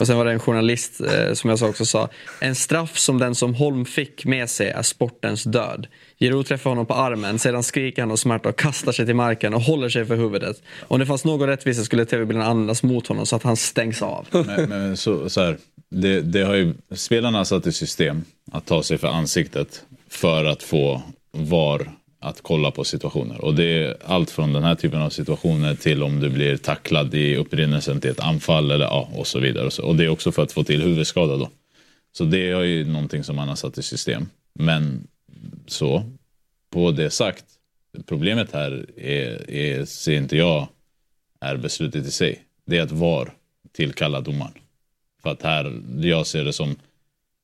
[0.00, 2.08] Och sen var det en journalist eh, som jag sa också sa,
[2.40, 5.86] en straff som den som Holm fick med sig är sportens död.
[6.18, 9.54] Giro träffar honom på armen, sedan skriker han av smärta och kastar sig till marken
[9.54, 10.62] och håller sig för huvudet.
[10.80, 14.26] Om det fanns någon rättvisa skulle tv-bilden användas mot honom så att han stängs av.
[14.30, 15.58] Men, men så, så här,
[15.90, 20.44] det, det har ju, spelarna har satt i system att ta sig för ansiktet för
[20.44, 23.44] att få VAR att kolla på situationer.
[23.44, 27.14] Och det är allt från den här typen av situationer till om du blir tacklad
[27.14, 29.66] i upprinnelsen till ett anfall eller ja, och så vidare.
[29.66, 29.82] Och, så.
[29.82, 31.50] och det är också för att få till huvudskada då.
[32.12, 34.26] Så det är ju någonting som man har satt i system.
[34.54, 35.06] Men
[35.66, 36.10] så,
[36.70, 37.44] på det sagt,
[38.06, 40.68] problemet här är, är, ser inte jag
[41.40, 42.44] är beslutet i sig.
[42.66, 43.32] Det är att VAR
[43.72, 44.52] tillkalla domaren.
[45.22, 46.76] För att här, jag ser det som,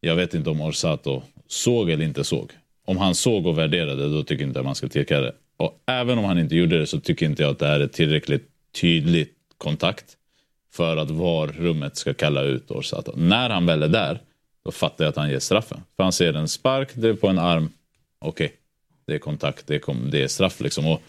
[0.00, 2.52] jag vet inte om Orsato såg eller inte såg.
[2.84, 5.34] Om han såg och värderade, då tycker jag inte att man ska tillkalla det.
[5.56, 7.86] Och även om han inte gjorde det så tycker inte jag att det här är
[7.86, 8.48] tillräckligt
[8.80, 10.16] tydlig kontakt
[10.72, 13.12] för att VAR-rummet ska kalla ut Orsato.
[13.16, 14.20] När han väl är där,
[14.64, 15.80] då fattar jag att han ger straffen.
[15.96, 17.68] För han ser en spark, det är på en arm.
[18.18, 18.52] Okej,
[19.06, 20.86] det är kontakt, det är, kom, det är straff liksom.
[20.86, 21.02] Och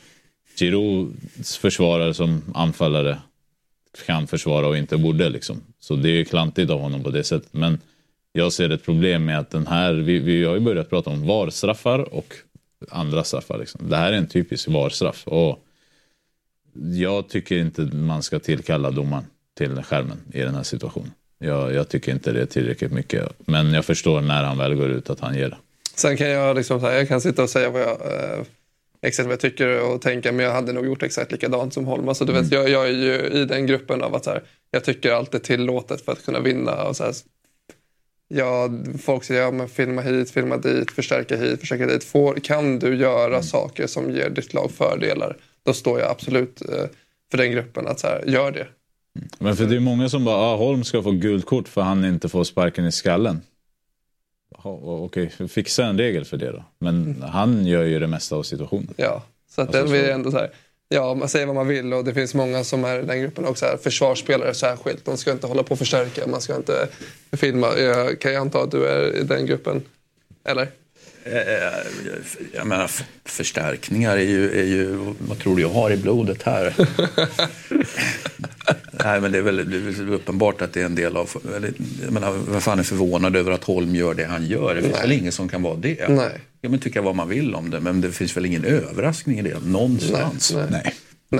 [0.60, 3.18] Giroux försvarare som anfallare
[4.06, 5.62] kan försvara och inte borde liksom.
[5.80, 7.54] Så det är ju klantigt av honom på det sättet.
[7.54, 7.80] Men
[8.34, 11.28] jag ser ett problem med att den här, vi, vi har ju börjat prata om
[11.28, 12.34] VAR-straffar och
[12.90, 13.58] andra straffar.
[13.58, 13.90] Liksom.
[13.90, 15.28] Det här är en typisk VAR-straff.
[15.28, 15.60] Och
[16.94, 19.26] jag tycker inte man ska tillkalla domaren
[19.58, 21.12] till skärmen i den här situationen.
[21.40, 23.32] Jag, jag tycker inte det är tillräckligt mycket.
[23.40, 25.58] Men jag förstår när han väl går ut att han ger det.
[25.96, 28.46] Sen kan jag liksom jag kan sitta och säga vad jag, eh,
[29.06, 32.10] exakt vad jag tycker och tänka men jag hade nog gjort exakt likadant som Holm.
[32.10, 34.84] Alltså, du vet, jag, jag är ju i den gruppen av att så här, jag
[34.84, 36.84] tycker allt är tillåtet för att kunna vinna.
[36.84, 37.14] Och så här,
[38.28, 38.70] ja,
[39.02, 42.04] folk säger ja, men filma hit, filma dit, förstärka hit, förstärka dit.
[42.04, 46.86] Får, kan du göra saker som ger ditt lag fördelar, då står jag absolut eh,
[47.32, 48.68] för den gruppen att så här, gör det.
[49.40, 52.06] Men för det är många som bara, ah, Holm ska få gult kort för han
[52.06, 53.42] inte får sparken i skallen.
[54.64, 56.64] Okej, fixa en regel för det då.
[56.80, 58.94] Men han gör ju det mesta av situationen.
[58.98, 60.50] Ja, så att Alltså, den blir ändå så här.
[60.88, 63.46] Ja, man säger vad man vill och det finns många som är i den gruppen
[63.46, 63.66] också.
[63.66, 65.06] Här, försvarsspelare särskilt.
[65.06, 66.28] De ska inte hålla på och förstärka.
[66.28, 66.88] Man ska inte
[67.32, 67.78] filma.
[67.78, 69.82] Jag kan jag anta att du är i den gruppen?
[70.44, 70.68] Eller?
[72.54, 72.92] Jag menar,
[73.26, 76.74] förstärkningar är ju, är ju, vad tror du jag har i blodet här?
[79.04, 81.30] Nej, men det är väl det är uppenbart att det är en del av,
[82.04, 84.76] jag menar, vad fan är förvånad över att Holm gör det han gör?
[84.76, 85.02] Det finns Nej.
[85.02, 86.10] väl ingen som kan vara det?
[86.10, 86.40] Nej.
[86.62, 89.42] Jag men tycka vad man vill om det, men det finns väl ingen överraskning i
[89.42, 90.54] det någonstans?
[90.56, 90.68] Nej.
[90.72, 90.94] Nej.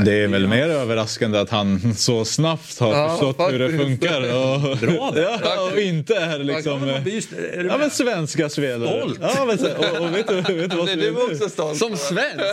[0.04, 4.22] Det är väl mer överraskande att han så snabbt har Ja, förstått hur det funkar.
[4.22, 7.02] Och, Bra ja, och inte är liksom...
[7.06, 9.00] Just- är du Ja men svenska spelare.
[9.00, 9.20] Stolt.
[9.22, 11.78] Ja, men, och, och vet, du, vet, du vad som, du också stolt?
[11.78, 12.46] Som svensk?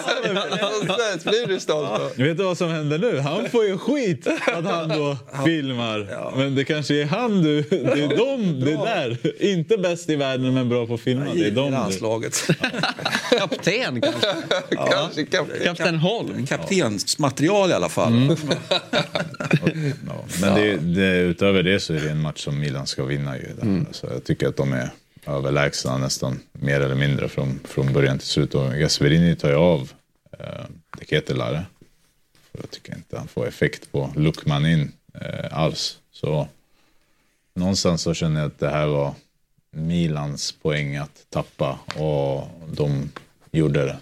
[0.86, 3.18] Som svensk blir du stolt vet du vad som händer nu?
[3.18, 6.08] Han får ju skit att han då filmar.
[6.36, 7.62] Men det kanske är han du...
[7.62, 9.18] Det är de, det där.
[9.42, 11.24] Inte bäst i världen men bra på att filma.
[11.34, 12.48] Det är I de landslaget.
[13.38, 14.34] Kapten kanske?
[14.90, 15.58] Kanske, kanske.
[15.64, 16.46] Kapten Holm?
[17.32, 18.36] Kaptensmaterial i alla fall.
[20.06, 23.36] Ja, men det, det, utöver det så är det en match som Milan ska vinna.
[23.36, 23.84] Ju där.
[23.92, 24.90] Så jag tycker att de är
[25.26, 28.54] överlägsna nästan mer eller mindre från, från början till slut.
[28.54, 29.92] Och Gasperini tar ju av
[30.38, 30.64] eh,
[30.98, 31.64] De Ketelare.
[32.52, 35.98] För Jag tycker inte han får effekt på Lukman in eh, alls.
[36.12, 36.48] Så
[37.54, 39.14] någonstans så känner jag att det här var
[39.70, 43.10] Milans poäng att tappa och de
[43.52, 43.96] gjorde det.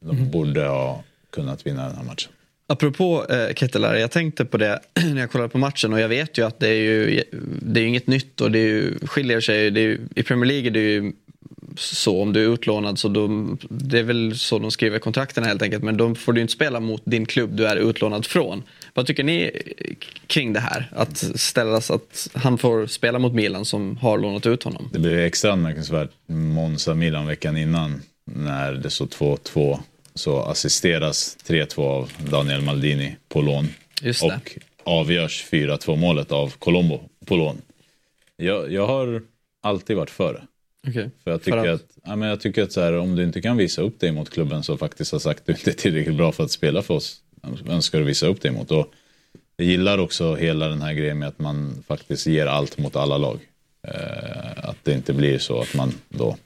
[0.00, 1.02] De borde ha
[1.32, 2.32] kunnat vinna den här matchen.
[2.66, 6.38] Apropå eh, Kettelar, jag tänkte på det när jag kollade på matchen och jag vet
[6.38, 7.22] ju att det är ju,
[7.62, 9.70] det är ju inget nytt och det är ju, skiljer sig.
[9.70, 11.12] Det är ju, I Premier League är det ju
[11.76, 12.22] så.
[12.22, 15.84] Om du är utlånad så de, det är väl så de skriver kontrakten helt enkelt.
[15.84, 18.62] Men då får du inte spela mot din klubb du är utlånad från.
[18.94, 19.50] Vad tycker ni
[20.26, 20.90] kring det här?
[20.92, 24.88] Att ställas att han får spela mot Milan som har lånat ut honom.
[24.92, 29.78] Det blir extra anmärkningsvärt Monza-Milan veckan innan när det står 2-2
[30.14, 33.68] så assisteras 3-2 av Daniel Maldini på lån.
[34.22, 37.56] Och avgörs 4-2 målet av Colombo på lån.
[38.36, 39.22] Jag, jag har
[39.62, 40.42] alltid varit för det.
[40.88, 41.10] Okej.
[41.24, 43.40] För jag tycker För att, ja, men jag tycker att så här, om du inte
[43.40, 46.16] kan visa upp dig mot klubben som faktiskt har sagt att du inte är tillräckligt
[46.16, 47.20] bra för att spela för oss.
[47.64, 48.70] Vem ska du visa upp dig mot?
[48.70, 48.92] Och
[49.56, 53.18] jag gillar också hela den här grejen med att man faktiskt ger allt mot alla
[53.18, 53.38] lag.
[53.88, 56.36] Eh, att det inte blir så att man då...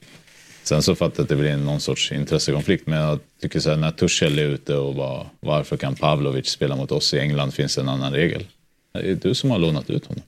[0.67, 2.87] Sen så fattar jag att det blir någon sorts intressekonflikt.
[2.87, 6.75] Men jag tycker så här, när Tuchel är ute och bara, varför kan Pavlovic spela
[6.75, 8.47] mot oss i England finns det en annan regel.
[8.93, 10.23] Det är du som har lånat ut honom.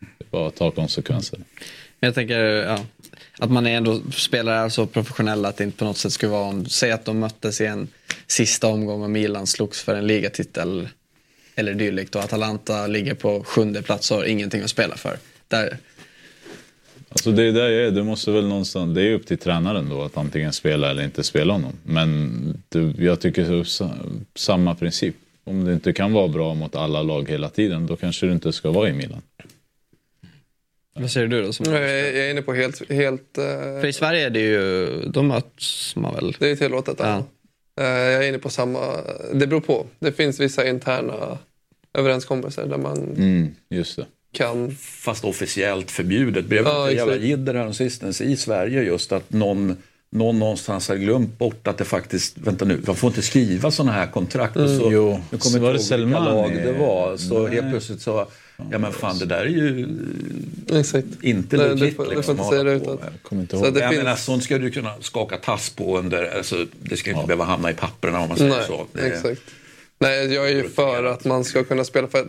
[0.00, 1.38] Det är bara att ta konsekvenser.
[2.00, 2.78] Men jag tänker ja,
[3.38, 6.32] att man är ändå spelare är så professionella att det inte på något sätt skulle
[6.32, 7.88] vara om, säg att de möttes i en
[8.26, 10.88] sista omgång och Milan slogs för en ligatitel
[11.54, 15.18] eller dylikt och Atalanta ligger på sjunde plats och har ingenting att spela för.
[15.48, 15.78] Där,
[17.16, 17.90] Alltså det är där jag är.
[17.90, 21.22] Du måste väl någonstans, det är upp till tränaren då att antingen spela eller inte
[21.22, 21.72] spela honom.
[21.82, 23.66] Men du, jag tycker
[24.38, 25.14] samma princip.
[25.44, 28.52] Om du inte kan vara bra mot alla lag hela tiden då kanske du inte
[28.52, 29.22] ska vara i Milan.
[30.94, 31.52] vad säger du då?
[31.52, 32.90] Som, Jag är, inne på helt...
[32.90, 33.44] helt eh,
[33.80, 36.36] för i Sverige är det ju, då möts man väl?
[36.38, 36.96] det är tillåtet.
[36.98, 37.24] Ja.
[37.76, 37.84] Ja.
[37.84, 38.80] Eh, jag är inne på samma...
[39.34, 39.86] Det beror på.
[39.98, 41.38] Det finns vissa interna
[41.98, 44.06] överenskommelser där man Mm, just det.
[44.36, 44.76] Kan...
[44.80, 46.44] Fast officiellt förbjudet.
[46.44, 49.76] Blev det Ja, jävla jidder häromsistens i Sverige just att någon,
[50.10, 53.92] någon någonstans har glömt bort att det faktiskt, vänta nu, man får inte skriva sådana
[53.92, 54.56] här kontrakt.
[54.56, 56.24] Och så, Jo, nu så kommer var jag det Selmani?
[56.26, 57.16] lag det var.
[57.16, 57.54] Så Nej.
[57.54, 58.26] helt plötsligt så,
[58.70, 59.88] ja men fan det där är ju
[60.72, 61.06] Exakt.
[61.22, 61.80] inte Nej, legit.
[61.80, 62.72] du får- du får liksom, inte säga det.
[62.72, 63.74] Jag kommer inte Så ihåg.
[63.74, 67.10] det jag finns- menar, sånt ska du kunna skaka tass på under, alltså, det ska
[67.10, 68.86] inte behöva hamna i papperna om man säger Nej, så.
[68.92, 69.40] Det, exakt.
[69.98, 72.08] Nej, jag är ju för att man ska kunna spela.
[72.08, 72.26] För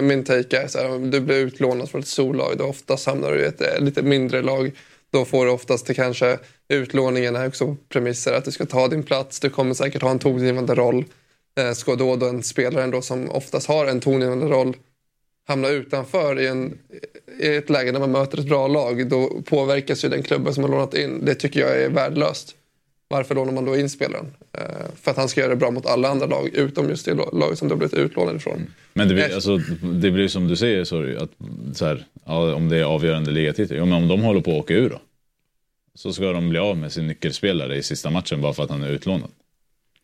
[0.00, 3.40] min take är så här, du blir utlånad från ett storlag, då oftast hamnar du
[3.40, 4.72] i ett eh, lite mindre lag.
[5.12, 6.38] Då får du oftast det kanske
[6.68, 9.40] utlåningen är också på premisser att du ska ta din plats.
[9.40, 11.04] Du kommer säkert ha en tongivande roll.
[11.58, 14.76] Eh, Ska då, då en spelare ändå som oftast har en tongivande roll
[15.46, 16.78] hamna utanför i, en,
[17.40, 20.64] i ett läge när man möter ett bra lag, då påverkas ju den klubben som
[20.64, 21.24] har lånat in.
[21.24, 22.56] Det tycker jag är värdelöst.
[23.08, 24.26] Varför lånar man då in spelaren?
[24.52, 24.64] Eh,
[25.02, 27.58] för att han ska göra det bra mot alla andra lag, utom just det laget
[27.58, 28.66] som du har blivit utlånad ifrån.
[28.92, 29.56] Men det blir, Jag- alltså,
[30.00, 31.30] det blir som du säger, sorry, att
[31.74, 33.76] så här, ja, om det är avgörande ligatitel.
[33.76, 35.00] Ja, men om de håller på att åka ur då?
[35.94, 38.82] Så ska de bli av med sin nyckelspelare i sista matchen bara för att han
[38.82, 39.30] är utlånad.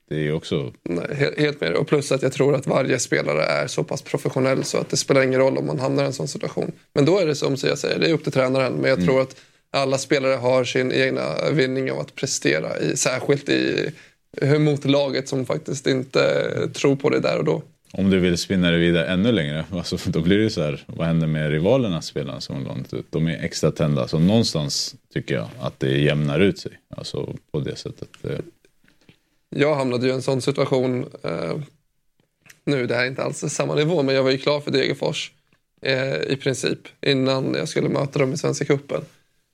[0.08, 0.72] Det är ju också...
[0.82, 1.74] Nej, he- helt med.
[1.74, 4.96] Och plus att jag tror att varje spelare är så pass professionell så att det
[4.96, 6.72] spelar ingen roll om man hamnar i en sån situation.
[6.94, 8.72] Men då är det som jag säger, det är upp till tränaren.
[8.72, 9.36] Men jag tror att
[9.70, 13.90] alla spelare har sin egna vinning av att prestera, i, särskilt i
[14.40, 17.62] hur mot laget som faktiskt inte tror på det där och då.
[17.92, 21.06] Om du vill spinna det vidare ännu längre, alltså, då blir det så här, vad
[21.06, 23.06] händer med rivalernas spelare som har lånat ut?
[23.10, 26.72] De är extra tända, så någonstans tycker jag att det jämnar ut sig.
[26.96, 28.08] Alltså på det sättet.
[28.22, 28.40] Det,
[29.56, 31.56] Jag hamnade ju i en sån situation eh,
[32.64, 35.32] nu, det här är inte alls samma nivå, men jag var ju klar för Degerfors
[35.82, 39.04] eh, i princip innan jag skulle möta dem i Svenska Cupen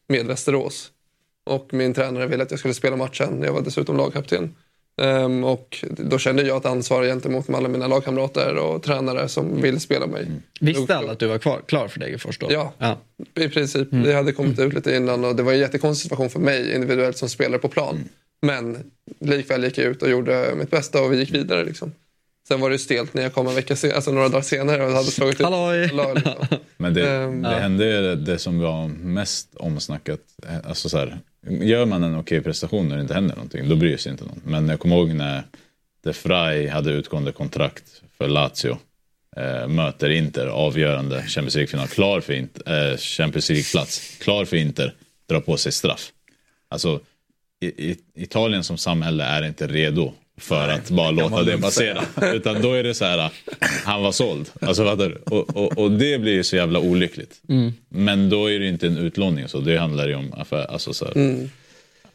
[0.08, 0.90] med Västerås.
[1.46, 3.42] Och min tränare ville att jag skulle spela matchen.
[3.42, 4.54] Jag var dessutom lagkapten.
[5.02, 9.80] Ehm, och då kände jag ett ansvar gentemot alla mina lagkamrater och tränare som vill
[9.80, 10.26] spela mig.
[10.60, 12.46] Visste alla att du var kvar, klar för Degerfors då?
[12.50, 12.72] Ja.
[12.78, 12.98] ja.
[13.34, 13.88] I princip.
[13.90, 17.18] Det hade kommit ut lite innan och det var en jättekonstig situation för mig individuellt
[17.18, 18.08] som spelare på plan.
[18.42, 18.90] Men
[19.20, 21.64] likväl gick jag ut och gjorde mitt bästa och vi gick vidare.
[21.64, 21.92] Liksom.
[22.48, 24.86] Sen var det ju stelt när jag kom en vecka sen, alltså några dagar senare
[24.86, 25.88] och hade slagit Halloj!
[25.88, 26.14] lag.
[26.14, 26.34] Liksom.
[26.76, 30.20] men det, Ehm, det hände det, det som var mest omsnackat.
[30.48, 31.18] eh, Alltså så här,
[31.48, 34.40] gör man en okej prestation när det inte händer någonting, då bryr sig inte någon.
[34.44, 35.42] Men jag kommer ihåg när
[36.04, 38.78] De Frey hade utgående kontrakt för Lazio.
[39.36, 41.86] Eh, möter Inter, avgörande Champions League-final.
[41.88, 44.18] Klar för Inter, eh, Champions League-plats.
[44.20, 44.94] Klar för Inter,
[45.28, 46.12] drar på sig straff.
[46.68, 47.00] Alltså,
[47.60, 52.02] i, i, Italien som samhälle är inte redo för att bara låta det passera.
[52.34, 53.30] Utan då är det så här,
[53.84, 54.50] han var såld.
[54.60, 54.84] Alltså?
[55.24, 57.40] Och, och, och det blir ju så jävla olyckligt.
[57.88, 60.66] Men då är det inte en utlåning, så det handlar ju om affär.
[60.72, 61.12] Alltså, så här.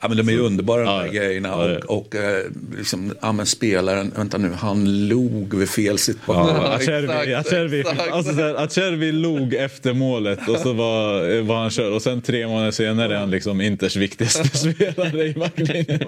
[0.01, 1.49] Ja, men de är ju underbara de här grejerna.
[1.49, 2.43] ja, det- Och, och eh,
[2.77, 6.47] liksom, ja, men spelaren, vänta nu, han log vid fel situation.
[6.61, 11.69] Ja, Acerbi, Acerbi, alltså, så här, Acerbi log efter målet och så var, var han
[11.69, 15.99] kör och sen tre månader senare är han liksom Inters viktigaste spelare i backlinjen.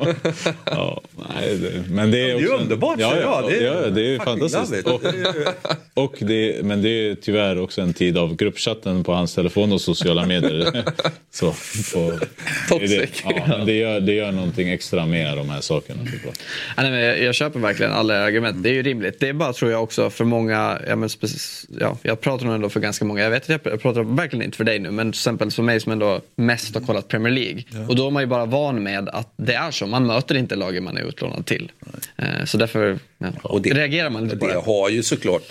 [0.66, 1.02] Ja,
[1.36, 3.44] nej, det, men det är, Det är också underbart, ja, ja.
[3.50, 4.88] Det är ja, det är fantastiskt.
[4.88, 5.02] Och,
[5.94, 9.82] och det, men det är tyvärr också en tid av gruppchatten på hans telefon och
[9.82, 10.84] sociala medier.
[11.32, 11.46] Så,
[11.94, 12.20] på,
[12.70, 12.90] Toxic.
[12.90, 13.10] det,
[13.48, 16.40] ja, det, gör, det gör någonting extra med de här sakerna såklart.
[16.78, 18.64] Ja, nej, men jag, jag köper verkligen alla argument.
[18.64, 19.20] Det är ju rimligt.
[19.20, 21.10] Det är bara tror jag också för många, ja, men
[21.80, 23.22] ja, jag pratar nog ändå för ganska många.
[23.24, 25.64] Jag vet att jag, jag pratar verkligen inte för dig nu, men till exempel för
[25.64, 27.64] mig som ändå mest har kollat Premier League.
[27.90, 29.88] Och då är man ju bara van med att det är så.
[29.88, 31.72] Man möter inte lagen man är utlånad till.
[32.18, 34.60] Eh, så därför ja, Och det- reagerar man lite på Det det.
[34.60, 35.44] har ju såklart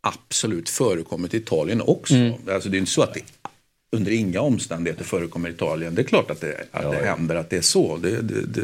[0.00, 2.14] absolut förekommit i Italien också.
[2.14, 2.32] Mm.
[2.50, 3.20] Alltså det är inte så att det
[3.94, 5.94] under inga omständigheter förekommer i Italien.
[5.94, 7.96] Det är klart att det, att det händer att det är så.
[7.96, 8.62] Det, det, det,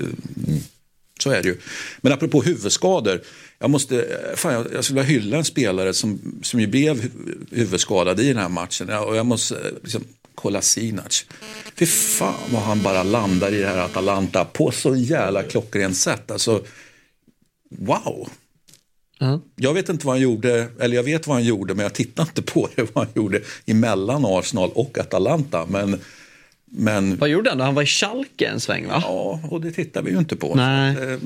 [1.20, 1.58] Så är det ju.
[2.00, 3.20] Men apropå huvudskador.
[3.58, 4.06] Jag, måste,
[4.36, 8.28] fan, jag, jag skulle vilja hylla en spelare som, som ju blev hu- huvudskadad i
[8.28, 8.88] den här matchen.
[8.90, 10.04] Ja, Och jag måste eh, liksom,
[10.34, 11.24] Kolasinac.
[11.76, 16.30] Fy fan vad han bara landar i det här Atalanta på så jävla klockrent sätt.
[16.30, 16.64] Alltså,
[17.78, 18.28] wow.
[19.22, 19.40] Ja.
[19.56, 22.22] Jag vet inte vad han gjorde, eller jag vet vad han gjorde, men jag tittar
[22.22, 25.66] inte på det vad han gjorde emellan Arsenal och Atalanta.
[25.66, 26.00] Men,
[26.70, 27.64] men Vad gjorde han då?
[27.64, 29.02] Han var i Schalke en sväng va?
[29.02, 30.54] ja, och det tittar vi ju inte på.
[30.54, 30.94] Nej.
[30.94, 31.18] Så eh,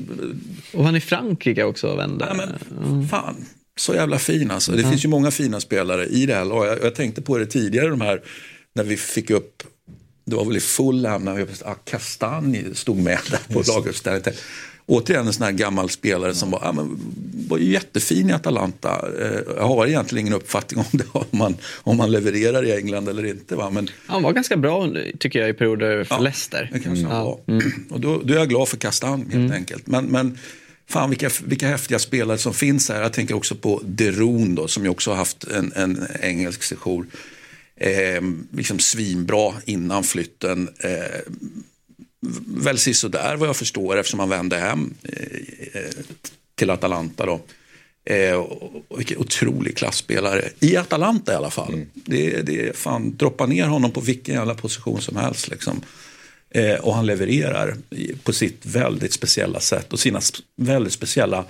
[0.73, 2.33] Och han i Frankrike också och vände.
[2.33, 3.45] Nej, men fan,
[3.77, 4.71] så jävla fin alltså.
[4.71, 6.77] Det finns ju många fina spelare i det här laget.
[6.77, 8.21] Jag, jag tänkte på det tidigare, de här,
[8.73, 9.63] när vi fick upp,
[10.25, 14.33] det var väl i Fulham, när vi, ah, Kastanj stod med där på laguppställningen.
[14.87, 16.99] Återigen en sån här gammal spelare som var, ja, men,
[17.49, 19.05] var jättefin i Atalanta.
[19.21, 23.09] Eh, Jag har egentligen ingen uppfattning om det, om man, om man levererar i England
[23.09, 23.55] eller inte.
[23.55, 23.69] Va?
[23.69, 26.69] Men Han var ganska bra tycker jag i perioder för Ja, Leicester.
[26.73, 27.37] Det kanske han.
[27.47, 27.59] Mm.
[27.89, 27.95] var.
[27.95, 29.87] Och då, då är jag glad för Kastanj helt enkelt.
[29.87, 30.37] Men, men
[30.89, 33.01] fan vilka, vilka häftiga spelare som finns här.
[33.01, 37.05] Jag tänker också på Deron då, som ju också har haft en, en engelsk sejour.
[37.77, 38.21] Eh,
[38.51, 40.69] liksom svinbra innan flytten.
[40.79, 40.89] Eh,
[42.47, 45.89] väl sisådär vad jag förstår eftersom han vände hem eh, eh,
[46.55, 47.25] till Atalanta.
[47.25, 47.41] Då.
[48.05, 50.49] Eh, och, vilken otrolig klassspelare.
[50.59, 51.85] I Atalanta i alla fall.
[51.93, 55.49] Det, det är fan, droppa ner honom på vilken jävla position som helst.
[55.49, 55.81] Liksom.
[56.49, 57.77] Eh, och han levererar
[58.23, 60.21] på sitt väldigt speciella sätt och sina
[60.55, 61.45] väldigt speciella,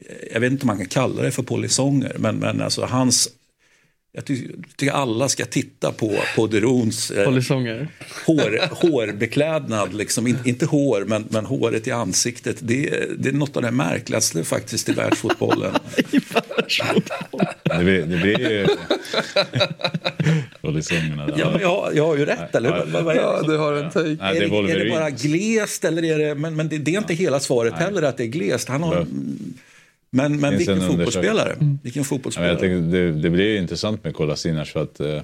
[0.00, 3.28] eh, jag vet inte om man kan kalla det för polisonger, men, men alltså hans,
[4.16, 7.24] jag ty- tycker alla ska titta på, på Derons eh,
[8.26, 10.26] hår, hårbeklädnad, liksom.
[10.26, 12.56] In, inte hår, men, men håret i ansiktet.
[12.60, 15.74] Det, är- det är något av det märkligaste faktiskt i världsfotbollen.
[17.62, 18.66] Det blir, det blir ju...
[21.36, 22.70] Ja, jag, jag har ju rätt, eller?
[23.16, 24.08] Ja, som- du har en take.
[24.08, 26.78] Nej, är, det är det, är det bara glest eller är det, men, men det,
[26.78, 28.68] det är inte hela svaret heller att det är glest.
[28.68, 29.06] Han har.
[30.14, 31.56] Men men vilken en fotbollsspelare.
[31.58, 32.50] Vilken Ja, men fotbollsspelare.
[32.50, 35.22] jag tänker, det, det blir ju intressant med Kolasinac för att eh,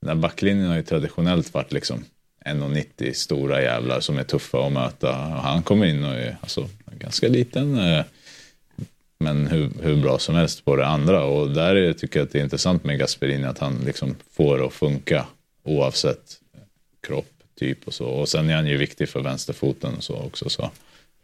[0.00, 2.04] den här backlinjen har ju traditionellt varit liksom
[2.46, 5.10] 1,90 stora jävlar som är tuffa att möta.
[5.10, 6.68] Och han kommer in och är alltså,
[6.98, 7.78] ganska liten.
[7.78, 8.04] Eh,
[9.18, 11.24] men hur, hur bra som helst på det andra.
[11.24, 14.58] Och där är, tycker jag att det är intressant med Gasperini att han liksom får
[14.58, 15.26] det att funka
[15.64, 16.40] oavsett
[17.06, 18.06] kropp, typ och så.
[18.06, 20.48] Och sen är han ju viktig för vänsterfoten och så också.
[20.48, 20.70] Så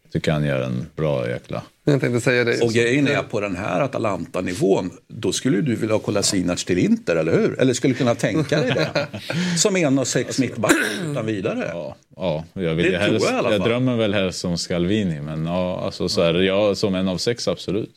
[0.02, 1.62] jag tycker han gör en bra jäkla...
[1.88, 2.60] Jag tänkte säga det.
[2.62, 7.16] Och grejen är på den här Atalanta-nivån, då skulle du vilja ha Kolasinac till Inter,
[7.16, 7.60] eller hur?
[7.60, 9.06] Eller skulle kunna tänka dig det?
[9.58, 10.72] Som en av sex mittback
[11.10, 11.70] utan vidare.
[11.72, 15.80] Ja, ja jag, vill Det helst, jag jag drömmer väl helst som Scalvini, men ja,
[15.84, 17.90] alltså, så här, ja, som en av sex absolut.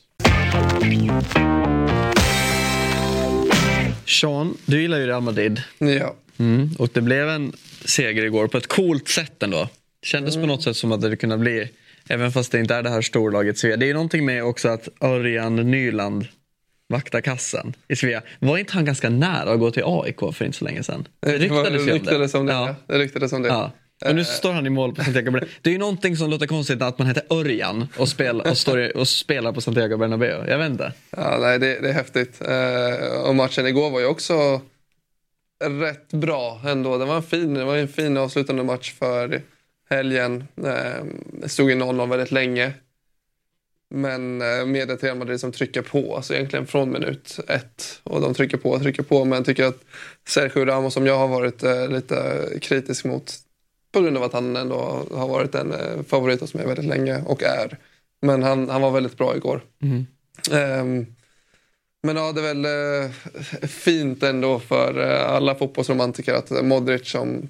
[4.06, 5.62] Sean, du gillar ju Real Madrid.
[5.78, 6.16] Ja.
[6.38, 6.70] Mm.
[6.80, 7.54] Och det blev en
[7.86, 9.70] seger igår på ett coolt sätt ändå.
[10.04, 11.70] Kändes på något sätt som att det kunde bli,
[12.10, 13.78] även fast det inte är det här storlaget Svea.
[13.78, 16.28] Det är ju någonting med också att Örjan Nyland
[16.90, 18.22] vaktar kassen i Svea.
[18.40, 21.08] Var inte han ganska nära att gå till AIK för inte så länge sedan?
[21.20, 22.54] Det ryktades ju det om ryktades om det.
[22.54, 22.76] Ja.
[22.88, 23.50] Det ryktades om det.
[23.50, 23.72] Ja.
[24.06, 25.50] Och nu står han i mål på Santiago Bernabéu.
[25.62, 28.98] Det är ju någonting som låter konstigt att man heter Örjan och, spel, och, står
[28.98, 30.46] och spelar på Santiago Bernabéu.
[30.48, 30.94] Jag vet inte.
[31.10, 32.42] Ja, nej, det, det är häftigt.
[32.42, 34.62] Eh, och matchen igår var ju också
[35.64, 36.98] rätt bra ändå.
[36.98, 39.42] Det var en fin, det var en fin avslutande match för
[39.90, 40.48] helgen.
[40.64, 42.74] Eh, stod i 0-0 väldigt länge.
[43.90, 48.02] Men eh, med ett Real Madrid som trycker på, alltså egentligen från minut ett.
[48.04, 49.84] Och de trycker på och trycker på, men jag tycker att
[50.28, 53.34] Sergio Ramos, som jag har varit eh, lite kritisk mot
[53.92, 57.22] på grund av att han ändå har varit en eh, favorit hos mig väldigt länge
[57.26, 57.78] och är.
[58.22, 59.62] Men han, han var väldigt bra igår.
[60.52, 61.06] Ehm,
[62.04, 62.68] men ja, det är väl
[63.70, 67.50] fint ändå för alla fotbollsromantiker att Modric som,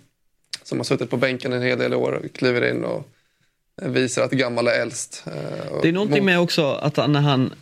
[0.69, 3.07] som har suttit på bänken en hel del år kliver in och
[3.81, 5.23] visar att gammal är äldst.
[5.27, 7.53] Eh, Det är någonting med också att när han,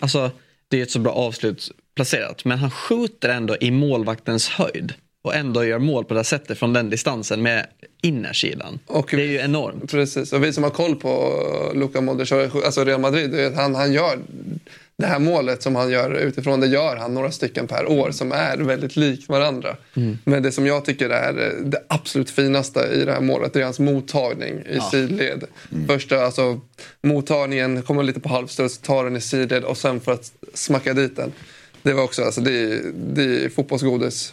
[0.00, 0.30] alltså
[0.68, 5.34] det är ett så bra avslut placerat, men han skjuter ändå i målvaktens höjd och
[5.34, 7.66] ändå gör mål på det här sättet från den distansen med
[8.02, 8.78] innersidan.
[8.86, 9.90] Och- det är ju enormt.
[9.90, 11.32] Precis, och vi som har koll på
[11.74, 14.18] Luka Modric, alltså Real Madrid, han, han gör
[15.02, 18.32] det här målet som han gör utifrån, det gör han några stycken per år som
[18.32, 19.76] är väldigt lik varandra.
[20.24, 21.32] Men det som jag tycker är
[21.64, 25.44] det absolut finaste i det här målet, det är hans mottagning i sidled.
[25.86, 26.60] Första, alltså
[27.02, 31.16] mottagningen, kommer lite på halvstuds, tar den i sidled och sen för att smacka dit
[31.16, 31.32] den.
[31.82, 34.32] Det var också, alltså det är, det är fotbollsgodis.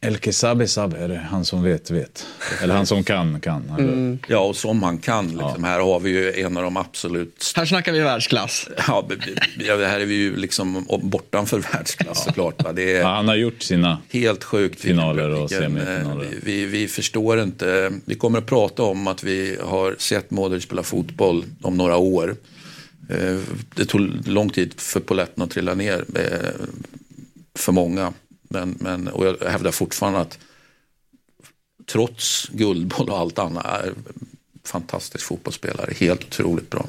[0.00, 2.26] El que sabe sabe, är det han som vet vet.
[2.62, 3.72] Eller han som kan kan.
[3.78, 5.28] Eller, Ja, och som han kan.
[5.28, 5.64] Liksom.
[5.64, 8.68] Här har vi ju en av de absolut Här snackar vi världsklass.
[8.86, 9.08] Ja,
[9.58, 12.64] ja, här är vi ju liksom bortanför världsklass såklart.
[12.64, 12.72] Va?
[12.72, 13.98] Det är Ja, han har gjort sina...
[14.10, 14.80] helt sjukt.
[14.80, 16.24] Finaler och vilken, eh, semifinaler.
[16.24, 17.92] Vi, vi, vi förstår inte.
[18.04, 22.36] Vi kommer att prata om att vi har sett Modric spela fotboll om några år.
[23.10, 23.38] Eh,
[23.74, 26.66] Det tog lång tid för poletten att trilla ner eh,
[27.56, 28.12] för många.
[28.48, 30.38] Men, men, och jag hävdar fortfarande att
[31.86, 33.94] trots guldboll och allt annat är
[34.64, 35.92] fantastisk fotbollsspelare.
[36.00, 36.86] Helt otroligt bra.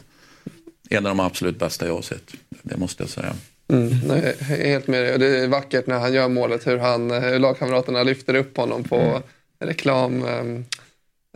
[0.90, 2.32] En av de absolut bästa jag har sett.
[2.50, 3.34] Det måste jag säga.
[3.68, 5.20] Mm, nej, helt med dig.
[5.20, 9.22] Det är vackert när han gör målet hur, han, hur lagkamraterna lyfter upp honom på
[9.60, 10.66] reklam, ehm,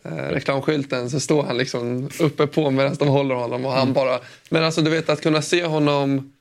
[0.04, 1.10] eh, reklamskylten.
[1.10, 3.66] Så står han liksom uppe på medan de håller honom.
[3.66, 4.20] Och han bara,
[4.50, 6.34] men alltså du vet att kunna se honom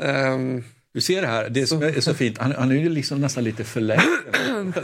[0.00, 0.64] ehm,
[0.96, 2.38] Du ser det här, det som är så fint.
[2.38, 4.02] Han, han är ju liksom nästan lite förlängd.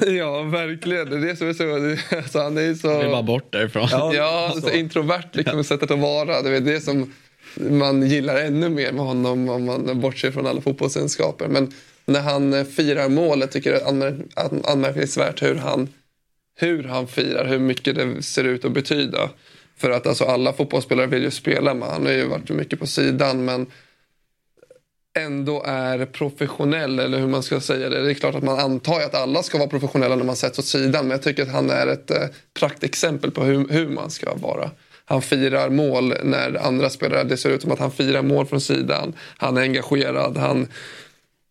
[0.18, 1.10] Ja, verkligen.
[1.10, 1.96] Det är det som är så...
[2.16, 2.98] Alltså, han är så...
[3.02, 3.88] Vi var bort därifrån.
[3.92, 6.42] Ja, så introvert liksom, sättet att vara.
[6.42, 7.12] Det är det som
[7.54, 11.48] man gillar ännu mer med honom om man bortser från alla fotbollskunskaper.
[11.48, 11.72] Men
[12.06, 15.88] när han eh, firar målet tycker jag det är anmär- an- anmärkningsvärt hur han,
[16.58, 19.30] hur han firar, hur mycket det ser ut att betyda.
[19.76, 21.88] För att alltså, alla fotbollsspelare vill ju spela med.
[21.88, 23.66] Han har ju varit mycket på sidan men
[25.14, 28.02] ändå är professionell, eller hur man ska säga det.
[28.04, 30.64] Det är klart att man antar att alla ska vara professionella när man sätts åt
[30.64, 34.34] sidan, men jag tycker att han är ett eh, praktexempel på hur, hur man ska
[34.34, 34.70] vara.
[35.04, 38.60] Han firar mål när andra spelare, det ser ut som att han firar mål från
[38.60, 39.12] sidan.
[39.36, 40.68] Han är engagerad, han,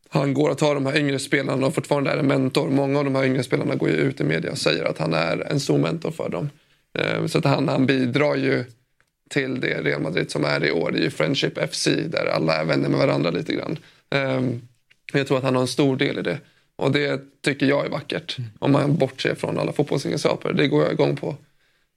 [0.09, 2.69] han går att ta de här yngre spelarna och fortfarande är en mentor.
[2.69, 5.13] Många av de här yngre spelarna går ju ut i media och säger att han
[5.13, 6.49] är en stor mentor för dem.
[6.99, 8.65] Eh, så att han, han bidrar ju
[9.31, 10.91] till det Real Madrid som är i år.
[10.91, 13.77] Det är ju Friendship FC där alla är vänner med varandra lite grann.
[14.09, 14.61] Ehm,
[15.13, 16.37] Jag tror att han har en stor del i det.
[16.75, 18.37] Och det tycker jag är vackert.
[18.59, 20.53] Om man bortser från alla fotbollsegenskaper.
[20.53, 21.35] Det går jag igång på.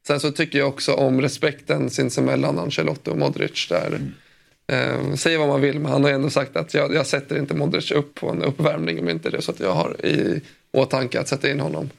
[0.06, 3.68] Sen så tycker jag också om respekten sinsemellan Ancelotti och Modric.
[3.68, 4.00] Där,
[4.72, 7.54] eh, säger vad man vill, men han har ändå sagt att jag, jag sätter inte
[7.54, 10.40] Modric upp på en uppvärmning om inte det är så att jag har i
[10.72, 11.90] åtanke att sätta in honom.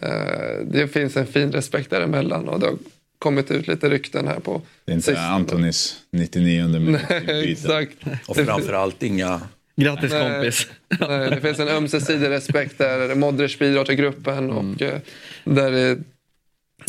[0.00, 2.76] Eh, det finns en fin respekt däremellan och det har
[3.22, 5.28] kommit ut lite rykten här på Det är inte sistone.
[5.28, 7.00] Antonis 99 minut.
[7.28, 7.96] Exakt.
[8.26, 9.40] Och framförallt inga...
[9.76, 10.32] Grattis Nej.
[10.32, 10.66] kompis.
[11.08, 14.98] Nej, det finns en ömsesidig respekt där Modric bidrar till gruppen och eh,
[15.44, 15.98] där,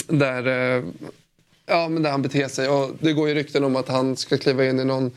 [0.08, 0.84] där, eh,
[1.66, 2.68] ja, men där han beter sig.
[2.68, 5.12] Och det går ju rykten om att han ska kliva in i någon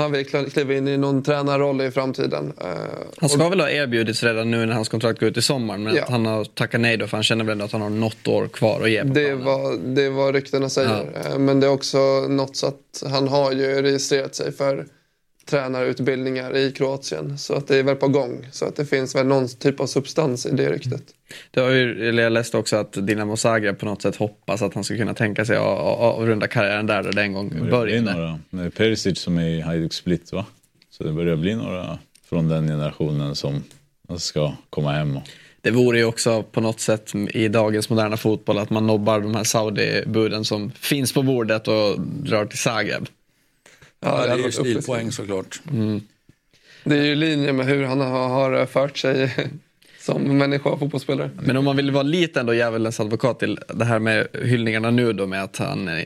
[0.00, 2.52] han vill kl- kliva in i någon tränarroll i framtiden.
[2.60, 2.66] Eh,
[3.20, 5.94] Han ska väl ha erbjudits redan nu när hans kontrakt går ut i sommaren, men
[5.94, 6.02] Ja.
[6.02, 8.28] att han har tackat nej då för han känner väl ändå att han har något
[8.28, 11.10] år kvar att ge på Det var, det var ryktena säger.
[11.32, 11.98] Eh, Men det är också
[12.28, 14.86] något så att han har ju registrerat sig för
[15.50, 17.38] tränarutbildningar i Kroatien.
[17.38, 18.46] Så att det är väl på gång.
[18.52, 21.02] Så att det finns väl någon typ av substans i det ryktet.
[21.50, 24.74] Det har ju, eller jag läste också att Dinamo Zagreb på något sätt hoppas att
[24.74, 27.52] han ska kunna tänka sig att att- att runda karriären där där det en gång
[27.64, 28.12] Det började.
[28.12, 28.38] några.
[28.50, 30.46] Det är Perisic som är i Hajduk Split va?
[30.90, 31.98] Så det börjar bli några
[32.28, 33.62] från den generationen som
[34.18, 35.16] ska komma hem.
[35.16, 35.22] Och...
[35.62, 39.34] Det vore ju också på något sätt i dagens moderna fotboll att man nobbar de
[39.34, 43.06] här Saudi-buden som finns på bordet och drar till Zagreb.
[44.00, 45.60] Ja, det är ju stilpoäng såklart.
[46.84, 49.30] Det är ju i linje med hur han har, fört sig
[50.00, 51.30] som människa och fotbollsspelare.
[51.42, 55.12] Men om man vill vara lite ändå djävulens advokat till det här med hyllningarna nu
[55.12, 56.04] då med att han, eh,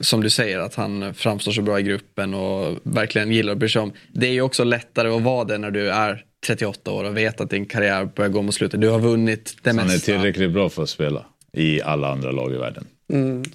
[0.00, 3.68] som du säger, att han framstår så bra i gruppen och verkligen gillar att bry
[3.68, 3.92] sig om.
[4.12, 7.40] Det är ju också lättare att vara det när du är 38 år och vet
[7.40, 8.80] att din karriär börjar gå mot slutet.
[8.80, 10.04] Du har vunnit det Han är mesta.
[10.12, 12.86] tillräckligt bra för att spela i alla andra lag i världen.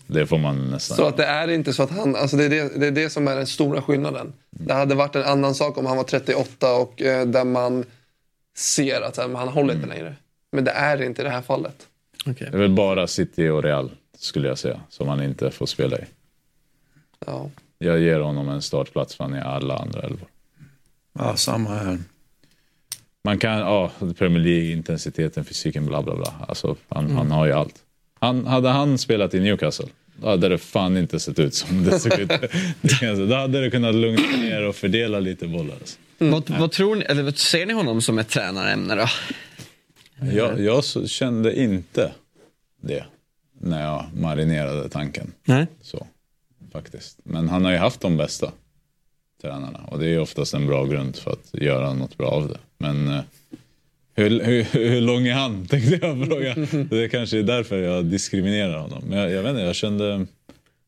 [0.07, 2.49] Det får man nästan Så att det är inte så att han, alltså det är
[2.49, 4.33] det, det är det som är den stora skillnaden.
[4.49, 7.85] Det hade varit en annan sak om han var 38 och eh, där man
[8.57, 10.15] ser att här, han håller inte längre.
[10.51, 11.87] Men det är inte i det här fallet.
[12.25, 12.47] Okej.
[12.51, 15.97] Det är väl bara City och Real skulle jag säga som han inte får spela
[15.97, 16.03] i.
[17.25, 17.49] Ja.
[17.77, 20.27] Jag ger honom en startplats för han är alla andra elvor.
[21.13, 21.99] Ja, samma här.
[23.23, 26.33] Man kan, ja, Premier League, intensiteten, fysiken, bla bla bla.
[26.47, 27.75] Alltså, han, han har ju allt.
[28.21, 31.99] Han, hade han spelat i Newcastle, då hade det fan inte sett ut som det
[31.99, 32.31] såg ut.
[32.99, 33.15] Säga.
[33.25, 35.75] Då hade det kunnat lugna ner och fördela lite bollar.
[35.75, 35.97] Alltså.
[36.17, 39.05] Vad, vad tror ni, eller vad ser ni honom som ett tränarämne då?
[40.33, 42.11] Jag, jag kände inte
[42.81, 43.03] det
[43.59, 45.33] när jag marinerade tanken.
[45.43, 45.67] Nej.
[45.81, 46.07] Så,
[46.71, 47.19] faktiskt.
[47.23, 48.51] Men han har ju haft de bästa
[49.41, 52.57] tränarna och det är oftast en bra grund för att göra något bra av det.
[52.77, 53.21] Men eh,
[54.15, 56.55] hur, hur, hur lång är han, tänkte jag fråga.
[56.89, 59.03] Det är kanske är därför jag diskriminerar honom.
[59.07, 60.25] Men jag, jag vet inte, jag kände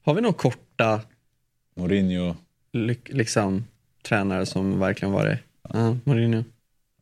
[0.06, 1.00] Har vi några korta
[1.76, 2.36] Mourinho,
[2.74, 3.66] ly- liksom,
[4.04, 5.40] tränare som verkligen varit...
[5.74, 6.44] Ja, Mourinho.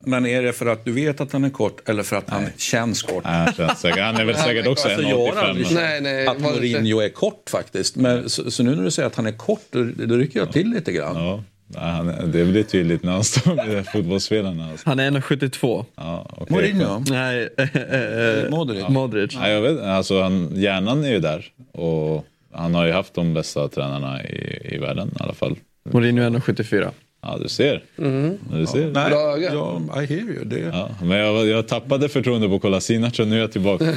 [0.06, 2.44] Men är det för att du vet att han är kort eller för att han
[2.58, 3.24] känns kort?
[3.24, 5.38] nej, han, känns säkert, han är väl säkert också Alltså, jag har 1,85.
[5.38, 6.28] aldrig men- Nej, nej.
[6.28, 7.96] Att Mourinho är kort faktiskt.
[7.96, 10.52] Men, så, så nu när du säger att han är kort, då, då rycker jag
[10.52, 11.16] till lite grann.
[11.16, 11.44] Ja,
[11.76, 14.70] nej, han, är- det blir tydligt när han står med fotbollsspelarna.
[14.72, 14.90] Alltså.
[14.90, 15.86] Han är 1,72.
[15.96, 16.48] Ja, okej.
[16.56, 17.04] Mourinho?
[17.10, 18.88] Nej, eh, Modric?
[18.90, 19.36] Modric.
[19.36, 21.46] Nej, jag vet, alltså han, hjärnan är ju där.
[21.72, 25.56] Och han har ju haft de bästa tränarna i, i världen i alla fall.
[25.92, 26.90] Mourinho är 1,74.
[27.24, 27.84] Ja, du ser.
[27.96, 28.92] Du ser.
[28.92, 29.54] Nej, Bra öga.
[29.54, 30.44] ja, I hear you.
[30.46, 33.84] Det, Ja, men jag, jag tappade förtroende på Kolasinac och nu är jag tillbaka.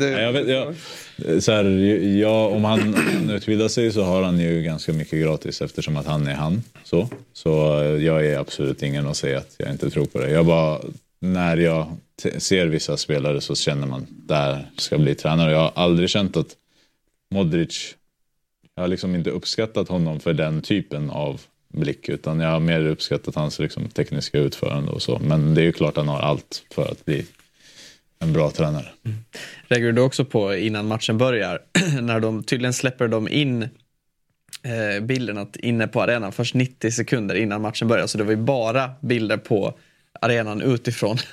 [0.00, 0.74] Nej, jag vet, jag,
[1.42, 1.64] så här,
[2.18, 2.94] jag, om han
[3.30, 6.62] utbildar sig så har han ju ganska mycket gratis eftersom att han är han.
[6.84, 10.30] Så, så eh, jag är absolut ingen att säga att jag inte tror på det.
[10.30, 10.78] Jag bara,
[11.20, 15.52] när jag t- ser vissa spelare så känner man där ska bli tränare.
[15.52, 16.56] Jag har aldrig känt att
[17.34, 17.94] Modric,
[18.74, 21.40] jag har liksom inte uppskattat honom för den typen av
[21.72, 25.18] blick utan jag har mer uppskattat hans liksom, tekniska utförande och så.
[25.18, 27.26] Men det är ju klart han har allt för att bli
[28.18, 28.86] en bra tränare.
[29.68, 31.58] Reagerar du också på innan matchen börjar?
[32.00, 37.62] när de tydligen släpper de in eh, bilderna inne på arenan först 90 sekunder innan
[37.62, 38.06] matchen börjar.
[38.06, 39.74] Så det var ju bara bilder på
[40.20, 41.16] arenan utifrån.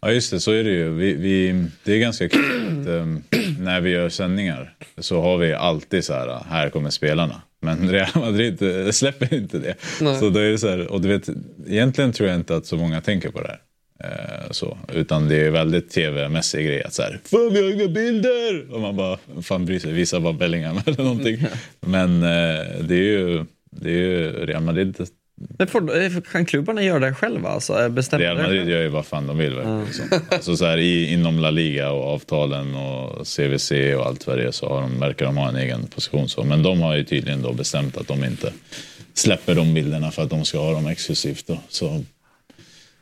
[0.00, 0.90] Ja just det, så är det ju.
[0.90, 3.22] Vi, vi, det är ganska kul att ehm,
[3.58, 7.42] när vi gör sändningar så har vi alltid så här, här kommer spelarna.
[7.64, 9.74] Men Real Madrid eh, släpper inte det.
[9.98, 11.28] Så då är det så här, och du vet,
[11.66, 13.60] egentligen tror jag inte att så många tänker på det här.
[14.04, 17.88] Eh, så, utan det är väldigt tv-mässig grej att så här, fan vi har inga
[17.88, 18.72] bilder!
[18.72, 21.38] Och man bara, fan bryr sig, visa bara Bellingham eller någonting.
[21.80, 24.96] Men eh, det är ju, det är ju Real Madrid
[25.58, 27.48] Men får, kan klubbarna göra det själva?
[27.48, 29.54] Alltså, bestämma Real Madrid gör ju vad fan de vill.
[29.54, 30.20] verkar det som.
[30.30, 34.44] Alltså så här, i, inom La Liga och avtalen och CVC och allt vad det
[34.44, 36.28] är så har de, verkar de ha en egen position.
[36.28, 36.44] Så.
[36.44, 38.52] Men de har ju tydligen då bestämt att de inte
[39.14, 41.46] släpper de bilderna för att de ska ha dem exklusivt.
[41.46, 41.58] Då.
[41.68, 42.04] Så,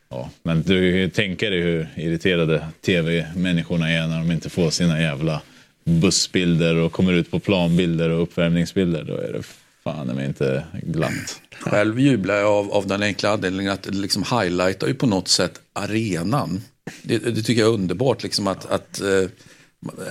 [0.09, 0.31] ja.
[0.43, 5.41] Men du tänka dig hur irriterade tv-människorna är när de inte får sina jävla
[5.85, 9.05] bussbilder och kommer ut på planbilder och uppvärmningsbilder.
[9.05, 9.43] Då är det
[9.85, 11.41] fan i mig inte glatt.
[11.61, 15.29] Själv jublar jag av, av den enkla anledningen att det liksom highlightar ju på något
[15.29, 16.63] sätt arenan.
[17.03, 19.29] Det, det tycker jag är underbart, liksom att, att eh,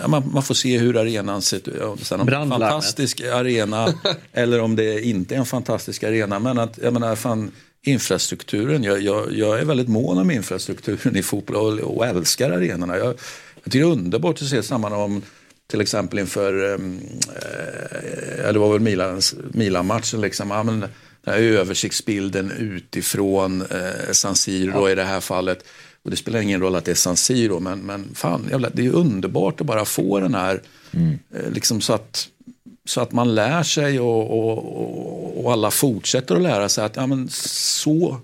[0.02, 2.06] ja, man, man får se hur arenan ser ut.
[2.06, 3.94] Sen om det är en fantastisk arena
[4.34, 6.40] eller om det inte är en fantastisk arena.
[6.40, 7.52] Men att, jag menar, fan,
[7.84, 12.98] infrastrukturen, jag, jag, jag är väldigt mån om infrastrukturen i fotboll och, och älskar arenorna.
[12.98, 13.08] Jag,
[13.64, 15.22] jag tycker det är underbart att se samman om
[15.72, 17.00] till exempel inför, ehm,
[17.36, 20.90] eh, ja, det var väl Milans, Milan-matchen, liksom, ja, men den
[21.34, 25.66] här översiktsbilden utifrån eh, San Siro då, i det här fallet.
[26.04, 28.86] Och det spelar ingen roll att det är San Siro, men, men fan, jävla, det
[28.86, 30.62] är underbart att bara få den här,
[31.34, 32.28] eh, liksom så att,
[32.86, 36.96] så att man lär sig och, och, och, och alla fortsätter att lära sig att
[36.96, 38.18] ja, men så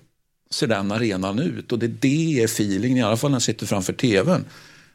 [0.50, 1.72] ser den arenan ut.
[1.72, 4.44] Och det, det är feelingen, i alla fall när jag sitter framför tvn.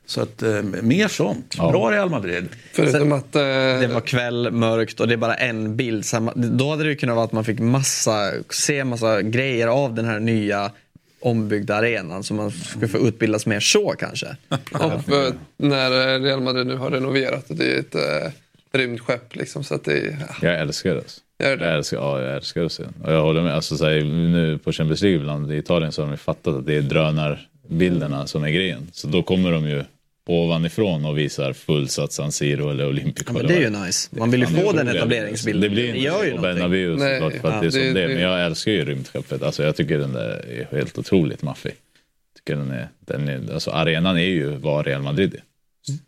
[0.05, 1.55] Så att eh, mer sånt.
[1.57, 2.47] Bra Real Madrid.
[2.73, 3.35] Förutom att...
[3.35, 6.05] Eh, Det var kväll, mörkt och det är bara en bild.
[6.05, 10.05] Så Då hade det kunnat vara att man fick massa, se massa grejer av den
[10.05, 10.71] här nya
[11.19, 14.27] ombyggda arenan som man skulle få utbildas mer så kanske.
[14.71, 18.31] och för, när Real Madrid nu har renoverat, det är ett eh,
[18.73, 19.63] rymdskepp liksom.
[19.63, 20.17] Så att det är...
[20.29, 20.35] Ja.
[20.47, 20.97] Jag älskar det.
[20.99, 21.21] alltså.
[21.43, 21.65] Gör det?
[21.65, 22.83] Jag älskar, ja, jag älskar att se.
[23.03, 23.55] Och jag håller med.
[23.55, 26.65] Alltså, så här, nu på Champions League ibland i Italien så har de fattat att
[26.65, 26.81] det är
[27.77, 28.87] drönarbilderna som är grejen.
[28.91, 29.83] Så då kommer de ju
[30.25, 33.23] ovanifrån och visar fullsatt San Siro eller Olympico.
[33.27, 34.09] Ja, men det är vad ju nice.
[34.11, 35.61] Man vill ju det få den etableringsbilden.
[35.61, 36.41] Det blir Det inte gör ju på.
[36.41, 38.85] Bernabéu såklart för att ja, det är som det- det, det- Men jag älskar ju
[38.85, 39.43] rymdskeppet.
[39.43, 41.73] Alltså, jag tycker den där är helt otroligt maffig.
[42.37, 45.43] Tycker den är, den är, alltså, arenan är ju vad Real Madrid är.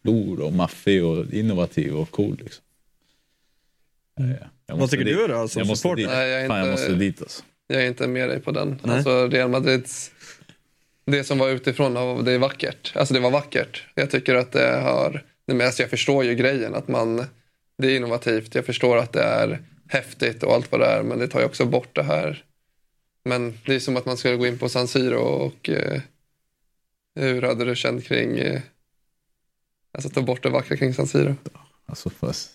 [0.02, 2.38] Stor och maffig och innovativ och cool.
[2.44, 2.64] Liksom.
[4.18, 4.48] Ja, ja.
[4.68, 5.18] Jag måste tycker dit.
[5.18, 6.02] du då, som jag måste supporter?
[6.04, 6.12] dit.
[6.12, 7.44] Nej, jag är Fan, jag inte- måste dit alltså.
[7.68, 8.80] Jag är inte med dig på den.
[8.84, 8.96] Nej.
[8.96, 10.12] Alltså Real Madrids...
[11.06, 12.94] Det som var utifrån, det är vackert.
[12.96, 13.84] Alltså det var vackert.
[13.96, 15.24] Jag tycker att det har...
[15.48, 17.26] Men alltså jag förstår ju grejen att man...
[17.78, 18.56] Det är innovativt.
[18.56, 21.04] Jag förstår att det är häftigt och allt vad det är.
[21.04, 22.44] Men det tar ju också bort det här.
[23.26, 25.70] Men det är som att man skulle gå in på San Siro och...
[25.70, 26.02] Eh,
[27.16, 28.38] hur hade du känt kring...
[28.40, 28.62] Eh,
[29.96, 31.36] Alltså ta bort det vackra kring San Siro.
[31.86, 32.52] Alltså, fast,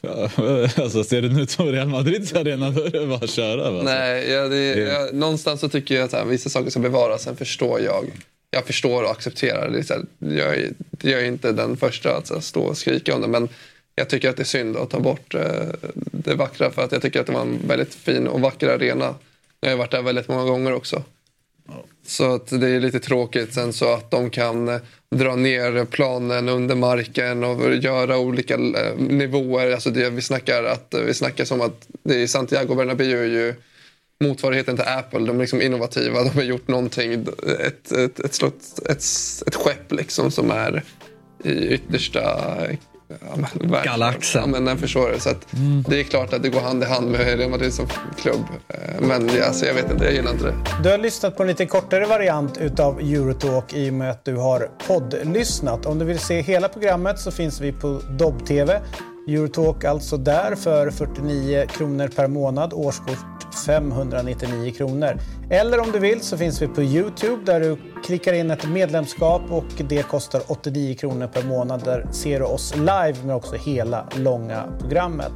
[0.82, 3.66] alltså ser den ut som Real Madrids arena då är det bara att köra.
[3.66, 3.82] Alltså.
[3.82, 7.22] Nej, ja, det, jag, någonstans så tycker jag att här, vissa saker ska bevaras.
[7.22, 8.06] Sen förstår jag.
[8.50, 9.70] Jag förstår och accepterar.
[9.70, 10.70] Det här, jag, är,
[11.02, 13.28] jag är inte den första att här, stå och skrika om det.
[13.28, 13.48] Men
[13.94, 15.42] jag tycker att det är synd att ta bort eh,
[15.94, 16.70] det vackra.
[16.70, 19.14] För att jag tycker att det var en väldigt fin och vacker arena.
[19.60, 21.02] Jag har varit där väldigt många gånger också.
[22.08, 24.80] Så att det är lite tråkigt sen så att de kan eh,
[25.10, 29.72] dra ner planen under marken och göra olika eh, nivåer.
[29.72, 33.26] Alltså det, vi, snackar att, eh, vi snackar som att det är Santiago Bernabéu är
[33.26, 33.54] ju
[34.24, 35.18] motsvarigheten till Apple.
[35.18, 36.22] De är liksom innovativa.
[36.22, 37.12] De har gjort någonting,
[37.66, 39.02] ett, ett, ett, slott, ett,
[39.46, 40.82] ett skepp liksom som är
[41.44, 42.56] i yttersta
[43.08, 43.80] ja.
[43.84, 44.40] Galaxen.
[44.40, 45.20] Ja, men jag förstår det.
[45.20, 45.46] Så att
[45.88, 47.86] Det är klart att det går hand i hand med Real Madrid som
[48.22, 48.44] klubb.
[48.68, 50.54] Eh, Men ja, alltså, jag vet inte, jag gillar inte det.
[50.82, 54.36] Du har lyssnat på en lite kortare variant utav Eurotalk i och med att du
[54.36, 55.86] har poddlyssnat.
[55.86, 58.80] Om du vill se hela programmet så finns vi på Dobb-TV.
[59.28, 65.18] Eurotalk alltså där för 49 kronor per månad, årskort 599 kronor.
[65.50, 69.42] Eller om du vill så finns vi på Youtube där du klickar in ett medlemskap
[69.50, 71.84] och det kostar 89 kronor per månad.
[71.84, 75.32] Där ser du oss live men också hela långa programmet.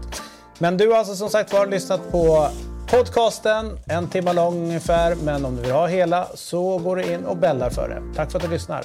[0.59, 2.49] Men du har alltså som sagt var lyssnat på
[2.91, 5.15] podcasten, en timme lång ungefär.
[5.25, 8.15] Men om du vill ha hela så går du in och bällar för det.
[8.17, 8.85] Tack för att du lyssnar.